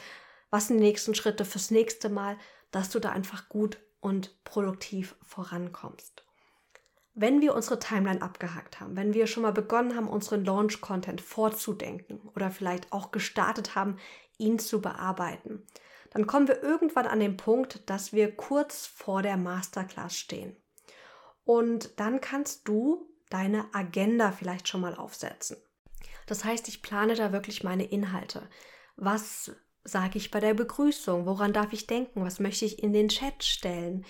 Was 0.48 0.68
sind 0.68 0.78
die 0.78 0.84
nächsten 0.84 1.14
Schritte 1.14 1.44
fürs 1.44 1.70
nächste 1.70 2.08
Mal, 2.08 2.38
dass 2.70 2.88
du 2.88 2.98
da 2.98 3.10
einfach 3.10 3.50
gut 3.50 3.76
und 4.00 4.42
produktiv 4.44 5.16
vorankommst. 5.22 6.24
Wenn 7.14 7.40
wir 7.40 7.54
unsere 7.54 7.78
Timeline 7.78 8.22
abgehakt 8.22 8.80
haben, 8.80 8.96
wenn 8.96 9.14
wir 9.14 9.26
schon 9.26 9.42
mal 9.42 9.52
begonnen 9.52 9.96
haben, 9.96 10.08
unseren 10.08 10.44
Launch-Content 10.44 11.20
vorzudenken 11.20 12.20
oder 12.34 12.50
vielleicht 12.50 12.92
auch 12.92 13.10
gestartet 13.10 13.74
haben, 13.74 13.98
ihn 14.38 14.58
zu 14.58 14.80
bearbeiten, 14.80 15.66
dann 16.10 16.26
kommen 16.26 16.48
wir 16.48 16.62
irgendwann 16.62 17.06
an 17.06 17.20
den 17.20 17.36
Punkt, 17.36 17.88
dass 17.88 18.12
wir 18.12 18.34
kurz 18.34 18.86
vor 18.86 19.22
der 19.22 19.36
Masterclass 19.36 20.16
stehen. 20.16 20.56
Und 21.44 21.98
dann 21.98 22.20
kannst 22.20 22.66
du 22.68 23.08
deine 23.28 23.72
Agenda 23.74 24.32
vielleicht 24.32 24.68
schon 24.68 24.80
mal 24.80 24.94
aufsetzen. 24.94 25.56
Das 26.26 26.44
heißt, 26.44 26.68
ich 26.68 26.82
plane 26.82 27.14
da 27.14 27.32
wirklich 27.32 27.64
meine 27.64 27.84
Inhalte. 27.84 28.48
Was 28.96 29.52
sage 29.84 30.18
ich 30.18 30.30
bei 30.30 30.40
der 30.40 30.54
Begrüßung? 30.54 31.26
Woran 31.26 31.52
darf 31.52 31.72
ich 31.72 31.86
denken? 31.86 32.24
Was 32.24 32.40
möchte 32.40 32.64
ich 32.64 32.82
in 32.82 32.92
den 32.92 33.08
Chat 33.08 33.44
stellen? 33.44 34.04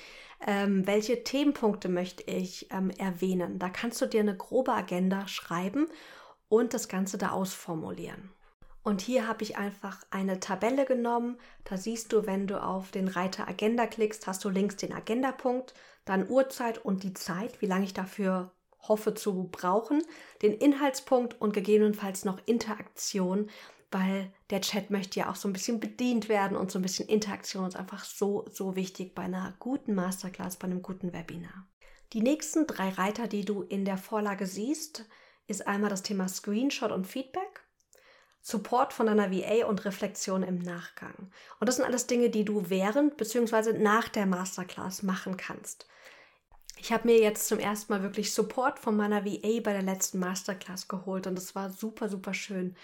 Ähm, 0.47 0.87
welche 0.87 1.23
Themenpunkte 1.23 1.89
möchte 1.89 2.23
ich 2.25 2.69
ähm, 2.71 2.91
erwähnen? 2.91 3.59
Da 3.59 3.69
kannst 3.69 4.01
du 4.01 4.07
dir 4.07 4.21
eine 4.21 4.37
grobe 4.37 4.73
Agenda 4.73 5.29
schreiben 5.29 5.87
und 6.49 6.75
das 6.75 6.89
Ganze 6.89 7.19
da 7.19 7.31
ausformulieren. 7.31 8.31
Und 8.83 9.03
hier 9.03 9.29
habe 9.29 9.43
ich 9.43 9.59
einfach 9.59 10.03
eine 10.11 10.41
Tabelle 10.41 10.87
genommen. 10.87 11.37
Da 11.65 11.77
siehst 11.77 12.13
du, 12.13 12.27
wenn 12.27 12.47
du 12.47 12.63
auf 12.63 12.91
den 12.91 13.09
Reiter 13.09 13.47
Agenda 13.47 13.87
klickst, 13.87 14.27
hast 14.27 14.43
du 14.45 14.49
links 14.49 14.77
den 14.77 14.95
Agendapunkt, 14.95 15.75
dann 16.07 16.29
Uhrzeit 16.29 16.79
und 16.85 17.03
die 17.03 17.13
Zeit, 17.13 17.61
wie 17.61 17.67
lange 17.67 17.85
ich 17.85 17.93
dafür 17.93 18.53
hoffe 18.89 19.15
zu 19.15 19.51
brauchen, 19.53 20.03
den 20.41 20.55
Inhaltspunkt 20.55 21.39
und 21.41 21.53
gegebenenfalls 21.53 22.25
noch 22.25 22.41
Interaktion, 22.47 23.51
weil 23.91 24.33
der 24.51 24.61
Chat 24.61 24.91
möchte 24.91 25.21
ja 25.21 25.31
auch 25.31 25.37
so 25.37 25.49
ein 25.49 25.53
bisschen 25.53 25.81
bedient 25.81 26.29
werden 26.29 26.57
und 26.57 26.71
so 26.71 26.79
ein 26.79 26.83
bisschen 26.83 27.09
Interaktion 27.09 27.67
ist 27.67 27.77
einfach 27.77 28.05
so, 28.05 28.47
so 28.51 28.77
wichtig 28.77 29.15
bei 29.15 29.23
einer 29.23 29.55
guten 29.59 29.95
Masterclass, 29.95 30.57
bei 30.57 30.67
einem 30.67 30.83
guten 30.83 31.13
Webinar. 31.13 31.67
Die 32.13 32.23
nächsten 32.23 32.67
drei 32.67 32.91
Reiter, 32.91 33.29
die 33.29 33.45
du 33.45 33.63
in 33.63 33.85
der 33.85 33.99
Vorlage 33.99 34.47
siehst, 34.47 35.07
ist 35.47 35.67
einmal 35.67 35.91
das 35.91 36.03
Thema 36.03 36.29
Screenshot 36.29 36.93
und 36.93 37.07
Feedback, 37.07 37.65
Support 38.43 38.93
von 38.93 39.07
deiner 39.07 39.31
VA 39.31 39.67
und 39.67 39.85
Reflexion 39.85 40.43
im 40.43 40.59
Nachgang. 40.59 41.31
Und 41.59 41.69
das 41.69 41.77
sind 41.77 41.85
alles 41.85 42.07
Dinge, 42.07 42.31
die 42.31 42.45
du 42.45 42.71
während 42.71 43.17
bzw. 43.17 43.75
nach 43.75 44.09
der 44.09 44.27
Masterclass 44.27 45.03
machen 45.03 45.37
kannst. 45.37 45.87
Ich 46.79 46.93
habe 46.93 47.09
mir 47.09 47.21
jetzt 47.21 47.47
zum 47.47 47.59
ersten 47.59 47.93
Mal 47.93 48.03
wirklich 48.03 48.33
Support 48.33 48.79
von 48.79 48.97
meiner 48.97 49.27
VA 49.27 49.61
bei 49.63 49.73
der 49.73 49.83
letzten 49.83 50.19
Masterclass 50.19 50.89
geholt 50.89 51.27
und 51.27 51.35
das 51.35 51.55
war 51.55 51.69
super, 51.69 52.09
super 52.09 52.33
schön. 52.33 52.75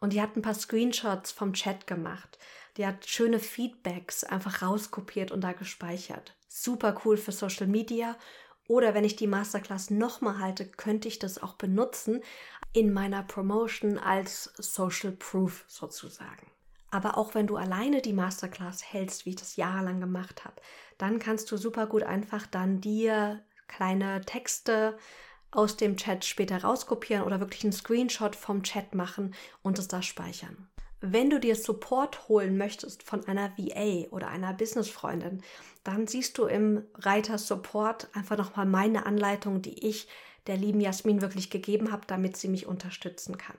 Und 0.00 0.12
die 0.12 0.20
hat 0.20 0.36
ein 0.36 0.42
paar 0.42 0.54
Screenshots 0.54 1.32
vom 1.32 1.52
Chat 1.52 1.86
gemacht. 1.86 2.38
Die 2.76 2.86
hat 2.86 3.06
schöne 3.06 3.38
Feedbacks 3.38 4.24
einfach 4.24 4.62
rauskopiert 4.62 5.30
und 5.30 5.40
da 5.40 5.52
gespeichert. 5.52 6.34
Super 6.48 7.00
cool 7.04 7.16
für 7.16 7.32
Social 7.32 7.66
Media. 7.66 8.16
Oder 8.68 8.94
wenn 8.94 9.04
ich 9.04 9.16
die 9.16 9.26
Masterclass 9.26 9.90
nochmal 9.90 10.38
halte, 10.38 10.66
könnte 10.66 11.08
ich 11.08 11.18
das 11.18 11.42
auch 11.42 11.54
benutzen 11.54 12.22
in 12.72 12.92
meiner 12.92 13.22
Promotion 13.22 13.98
als 13.98 14.52
Social 14.56 15.12
Proof 15.12 15.64
sozusagen. 15.68 16.50
Aber 16.90 17.16
auch 17.16 17.34
wenn 17.34 17.46
du 17.46 17.56
alleine 17.56 18.00
die 18.00 18.12
Masterclass 18.12 18.92
hältst, 18.92 19.26
wie 19.26 19.30
ich 19.30 19.36
das 19.36 19.56
jahrelang 19.56 20.00
gemacht 20.00 20.44
habe, 20.44 20.56
dann 20.98 21.18
kannst 21.18 21.50
du 21.50 21.56
super 21.56 21.86
gut 21.86 22.02
einfach 22.02 22.46
dann 22.46 22.80
dir 22.80 23.42
kleine 23.68 24.20
Texte 24.22 24.96
aus 25.50 25.76
dem 25.76 25.96
Chat 25.96 26.24
später 26.24 26.62
rauskopieren 26.62 27.24
oder 27.24 27.40
wirklich 27.40 27.64
einen 27.64 27.72
Screenshot 27.72 28.36
vom 28.36 28.62
Chat 28.62 28.94
machen 28.94 29.34
und 29.62 29.78
es 29.78 29.88
da 29.88 30.02
speichern. 30.02 30.68
Wenn 31.00 31.30
du 31.30 31.38
dir 31.38 31.54
Support 31.56 32.28
holen 32.28 32.56
möchtest 32.56 33.02
von 33.02 33.26
einer 33.26 33.52
VA 33.56 34.08
oder 34.10 34.28
einer 34.28 34.54
Businessfreundin, 34.54 35.42
dann 35.84 36.06
siehst 36.06 36.38
du 36.38 36.46
im 36.46 36.84
Reiter 36.94 37.38
Support 37.38 38.08
einfach 38.14 38.36
nochmal 38.36 38.66
meine 38.66 39.06
Anleitung, 39.06 39.62
die 39.62 39.86
ich 39.86 40.08
der 40.46 40.56
lieben 40.56 40.80
Jasmin 40.80 41.22
wirklich 41.22 41.50
gegeben 41.50 41.92
habe, 41.92 42.06
damit 42.06 42.36
sie 42.36 42.48
mich 42.48 42.66
unterstützen 42.66 43.36
kann. 43.36 43.56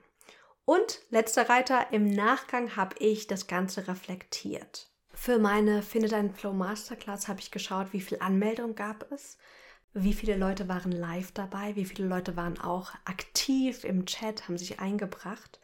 Und 0.65 1.02
letzter 1.10 1.47
Reiter, 1.47 1.88
im 1.91 2.10
Nachgang 2.10 2.76
habe 2.76 2.95
ich 3.00 3.28
das 3.28 3.47
Ganze 3.47 3.88
reflektiert. 3.88 4.89
Für 5.13 5.39
meine 5.39 5.82
Finde 5.82 6.10
deinen 6.10 6.34
Flow 6.34 6.54
Masterclass 6.54 7.28
habe 7.28 7.39
ich 7.39 7.52
geschaut, 7.52 7.93
wie 7.93 8.02
viel 8.02 8.19
Anmeldung 8.19 8.76
gab 8.76 9.10
es, 9.12 9.38
wie 9.93 10.13
viele 10.13 10.38
Leute 10.38 10.67
waren 10.67 10.91
live 10.91 11.32
dabei, 11.32 11.76
wie 11.76 11.86
viele 11.86 12.08
Leute 12.08 12.36
waren 12.36 12.60
auch 12.60 12.91
aktiv 13.06 13.84
im 13.84 14.06
Chat, 14.06 14.47
haben 14.47 14.58
sich 14.58 14.80
eingebracht 14.80 15.60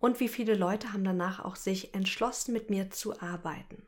und 0.00 0.20
wie 0.20 0.28
viele 0.28 0.54
Leute 0.54 0.92
haben 0.92 1.04
danach 1.04 1.44
auch 1.44 1.56
sich 1.56 1.94
entschlossen, 1.94 2.52
mit 2.52 2.70
mir 2.70 2.90
zu 2.90 3.20
arbeiten. 3.20 3.82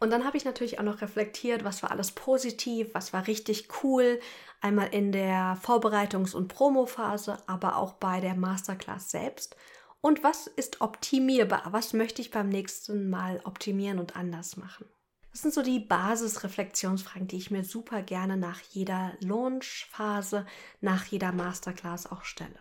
Und 0.00 0.10
dann 0.10 0.24
habe 0.24 0.36
ich 0.36 0.44
natürlich 0.44 0.78
auch 0.78 0.84
noch 0.84 1.00
reflektiert, 1.00 1.64
was 1.64 1.82
war 1.82 1.90
alles 1.90 2.12
positiv, 2.12 2.90
was 2.92 3.12
war 3.12 3.26
richtig 3.26 3.68
cool, 3.82 4.20
einmal 4.60 4.88
in 4.88 5.12
der 5.12 5.58
Vorbereitungs- 5.62 6.34
und 6.34 6.48
Promophase, 6.48 7.38
aber 7.46 7.76
auch 7.76 7.94
bei 7.94 8.20
der 8.20 8.34
Masterclass 8.34 9.10
selbst. 9.10 9.56
Und 10.00 10.22
was 10.22 10.46
ist 10.46 10.82
optimierbar? 10.82 11.62
Was 11.70 11.94
möchte 11.94 12.20
ich 12.20 12.30
beim 12.30 12.50
nächsten 12.50 13.08
Mal 13.08 13.40
optimieren 13.44 13.98
und 13.98 14.16
anders 14.16 14.56
machen? 14.56 14.84
Das 15.34 15.42
sind 15.42 15.52
so 15.52 15.62
die 15.62 15.80
Basisreflexionsfragen, 15.80 17.26
die 17.26 17.38
ich 17.38 17.50
mir 17.50 17.64
super 17.64 18.02
gerne 18.02 18.36
nach 18.36 18.60
jeder 18.70 19.14
Launchphase, 19.18 20.46
nach 20.80 21.06
jeder 21.06 21.32
Masterclass 21.32 22.06
auch 22.06 22.22
stelle. 22.22 22.60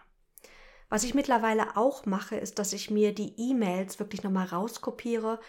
Was 0.90 1.04
ich 1.04 1.14
mittlerweile 1.14 1.78
auch 1.78 2.08
mache, 2.08 2.36
ist, 2.36 2.58
dass 2.58 2.74
ich 2.74 2.90
mir 2.90 3.14
die 3.14 3.36
E-Mails 3.38 4.00
wirklich 4.00 4.24
nochmal 4.24 4.48
rauskopiere, 4.48 5.40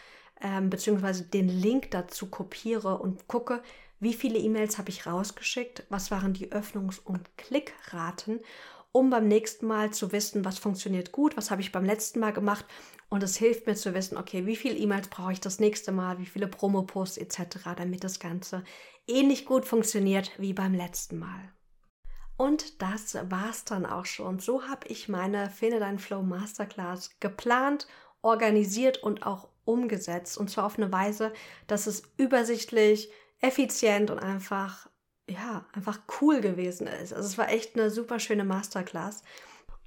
ähm, 0.43 0.69
beziehungsweise 0.69 1.25
den 1.25 1.49
Link 1.49 1.93
dazu 1.93 2.29
kopiere 2.29 2.99
und 2.99 3.27
gucke, 3.27 3.63
wie 4.01 4.13
viele 4.13 4.39
E-Mails 4.39 4.77
habe 4.77 4.91
ich 4.91 5.07
rausgeschickt, 5.07 5.85
was 5.89 6.11
waren 6.11 6.35
die 6.35 6.53
Öffnungs- 6.53 7.01
und 7.03 7.39
Klickraten, 7.39 8.41
um 8.97 9.11
beim 9.11 9.27
nächsten 9.27 9.67
Mal 9.67 9.91
zu 9.91 10.13
wissen, 10.13 10.45
was 10.45 10.59
funktioniert 10.59 11.11
gut, 11.11 11.37
was 11.37 11.51
habe 11.51 11.61
ich 11.61 11.73
beim 11.73 11.85
letzten 11.85 12.21
Mal 12.21 12.33
gemacht 12.33 12.65
und 13.09 13.25
es 13.25 13.37
hilft 13.37 13.67
mir 13.67 13.75
zu 13.75 13.93
wissen, 13.93 14.17
okay, 14.17 14.47
wie 14.47 14.55
viele 14.55 14.77
E-Mails 14.77 15.09
brauche 15.09 15.33
ich 15.33 15.41
das 15.41 15.59
nächste 15.59 15.91
Mal, 15.91 16.21
wie 16.21 16.27
viele 16.27 16.47
Promo-Posts 16.47 17.19
etc., 17.19 17.59
damit 17.77 18.05
das 18.05 18.21
Ganze 18.21 18.63
ähnlich 19.09 19.47
gut 19.47 19.65
funktioniert 19.65 20.31
wie 20.39 20.53
beim 20.53 20.75
letzten 20.75 21.19
Mal. 21.19 21.53
Und 22.37 22.81
das 22.83 23.17
war's 23.31 23.65
dann 23.65 23.85
auch 23.85 24.07
schon. 24.07 24.39
So 24.39 24.69
habe 24.69 24.87
ich 24.87 25.09
meine 25.09 25.51
Finde 25.51 25.81
dein 25.81 25.99
Flow 25.99 26.23
Masterclass 26.23 27.11
geplant, 27.19 27.89
organisiert 28.23 29.03
und 29.03 29.27
auch 29.27 29.49
umgesetzt. 29.65 30.39
Und 30.39 30.51
zwar 30.51 30.67
auf 30.67 30.79
eine 30.79 30.93
Weise, 30.93 31.33
dass 31.67 31.89
es 31.89 32.05
übersichtlich, 32.17 33.11
effizient 33.41 34.13
und 34.13 34.21
einfach, 34.21 34.89
ja, 35.29 35.65
einfach 35.73 36.01
cool 36.21 36.41
gewesen 36.41 36.87
ist. 36.87 37.13
Also 37.13 37.27
es 37.27 37.39
war 37.39 37.51
echt 37.51 37.77
eine 37.77 37.91
super 37.91 38.19
schöne 38.19 38.45
Masterclass 38.45 39.23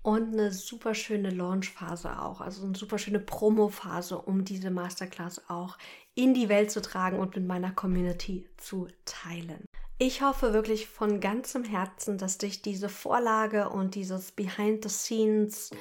und 0.02 0.34
eine 0.34 0.52
super 0.52 0.96
schöne 0.96 1.30
Launchphase 1.30 2.22
auch. 2.22 2.42
Also 2.42 2.66
eine 2.66 2.76
super 2.76 2.98
schöne 2.98 3.20
Promo-Phase, 3.20 4.18
um 4.18 4.46
diese 4.46 4.72
Masterclass 4.72 5.50
auch 5.50 5.78
in 6.16 6.34
die 6.34 6.50
Welt 6.50 6.72
zu 6.72 6.82
tragen 6.82 7.20
und 7.20 7.36
mit 7.36 7.46
meiner 7.46 7.72
Community 7.72 8.46
zu 8.58 8.88
teilen. 9.06 9.66
Ich 10.00 10.22
hoffe 10.22 10.54
wirklich 10.54 10.88
von 10.88 11.20
ganzem 11.20 11.64
Herzen, 11.64 12.20
dass 12.20 12.38
dich 12.38 12.62
diese 12.62 12.88
Vorlage 12.88 13.70
und 13.70 13.96
dieses 13.96 14.32
Behind 14.32 14.84
the 14.84 14.90
Scenes 14.90 15.72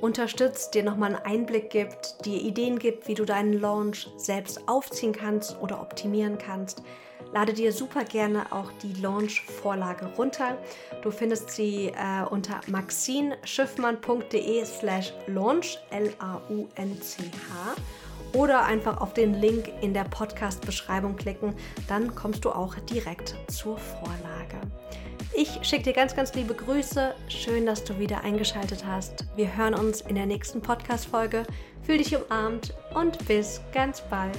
unterstützt, 0.00 0.74
dir 0.74 0.84
nochmal 0.84 1.16
einen 1.16 1.24
Einblick 1.24 1.70
gibt, 1.70 2.24
dir 2.24 2.40
Ideen 2.40 2.78
gibt, 2.78 3.08
wie 3.08 3.14
du 3.14 3.24
deinen 3.24 3.52
Launch 3.52 4.08
selbst 4.16 4.68
aufziehen 4.68 5.12
kannst 5.12 5.60
oder 5.60 5.80
optimieren 5.80 6.38
kannst. 6.38 6.84
Lade 7.34 7.52
dir 7.52 7.72
super 7.72 8.04
gerne 8.04 8.52
auch 8.52 8.70
die 8.80 8.92
Launch-Vorlage 9.02 10.06
runter. 10.16 10.56
Du 11.02 11.10
findest 11.10 11.50
sie 11.50 11.88
äh, 11.88 12.24
unter 12.30 12.60
maxinschiffmann.de 12.68 14.64
slash 14.64 15.12
launch, 15.26 15.76
L-A-U-N-C-H 15.90 17.74
oder 18.34 18.64
einfach 18.64 19.00
auf 19.00 19.14
den 19.14 19.34
Link 19.34 19.68
in 19.80 19.92
der 19.92 20.04
Podcast-Beschreibung 20.04 21.16
klicken, 21.16 21.56
dann 21.88 22.14
kommst 22.14 22.44
du 22.44 22.50
auch 22.50 22.76
direkt 22.76 23.34
zur 23.48 23.78
Vorlage. 23.78 24.60
Ich 25.36 25.58
schicke 25.62 25.82
dir 25.84 25.92
ganz, 25.92 26.14
ganz 26.14 26.34
liebe 26.34 26.54
Grüße. 26.54 27.16
Schön, 27.26 27.66
dass 27.66 27.82
du 27.82 27.98
wieder 27.98 28.22
eingeschaltet 28.22 28.84
hast. 28.86 29.26
Wir 29.34 29.56
hören 29.56 29.74
uns 29.74 30.02
in 30.02 30.14
der 30.14 30.26
nächsten 30.26 30.62
Podcast-Folge. 30.62 31.44
Fühl 31.82 31.98
dich 31.98 32.16
umarmt 32.16 32.74
und 32.94 33.26
bis 33.26 33.60
ganz 33.72 34.00
bald. 34.02 34.38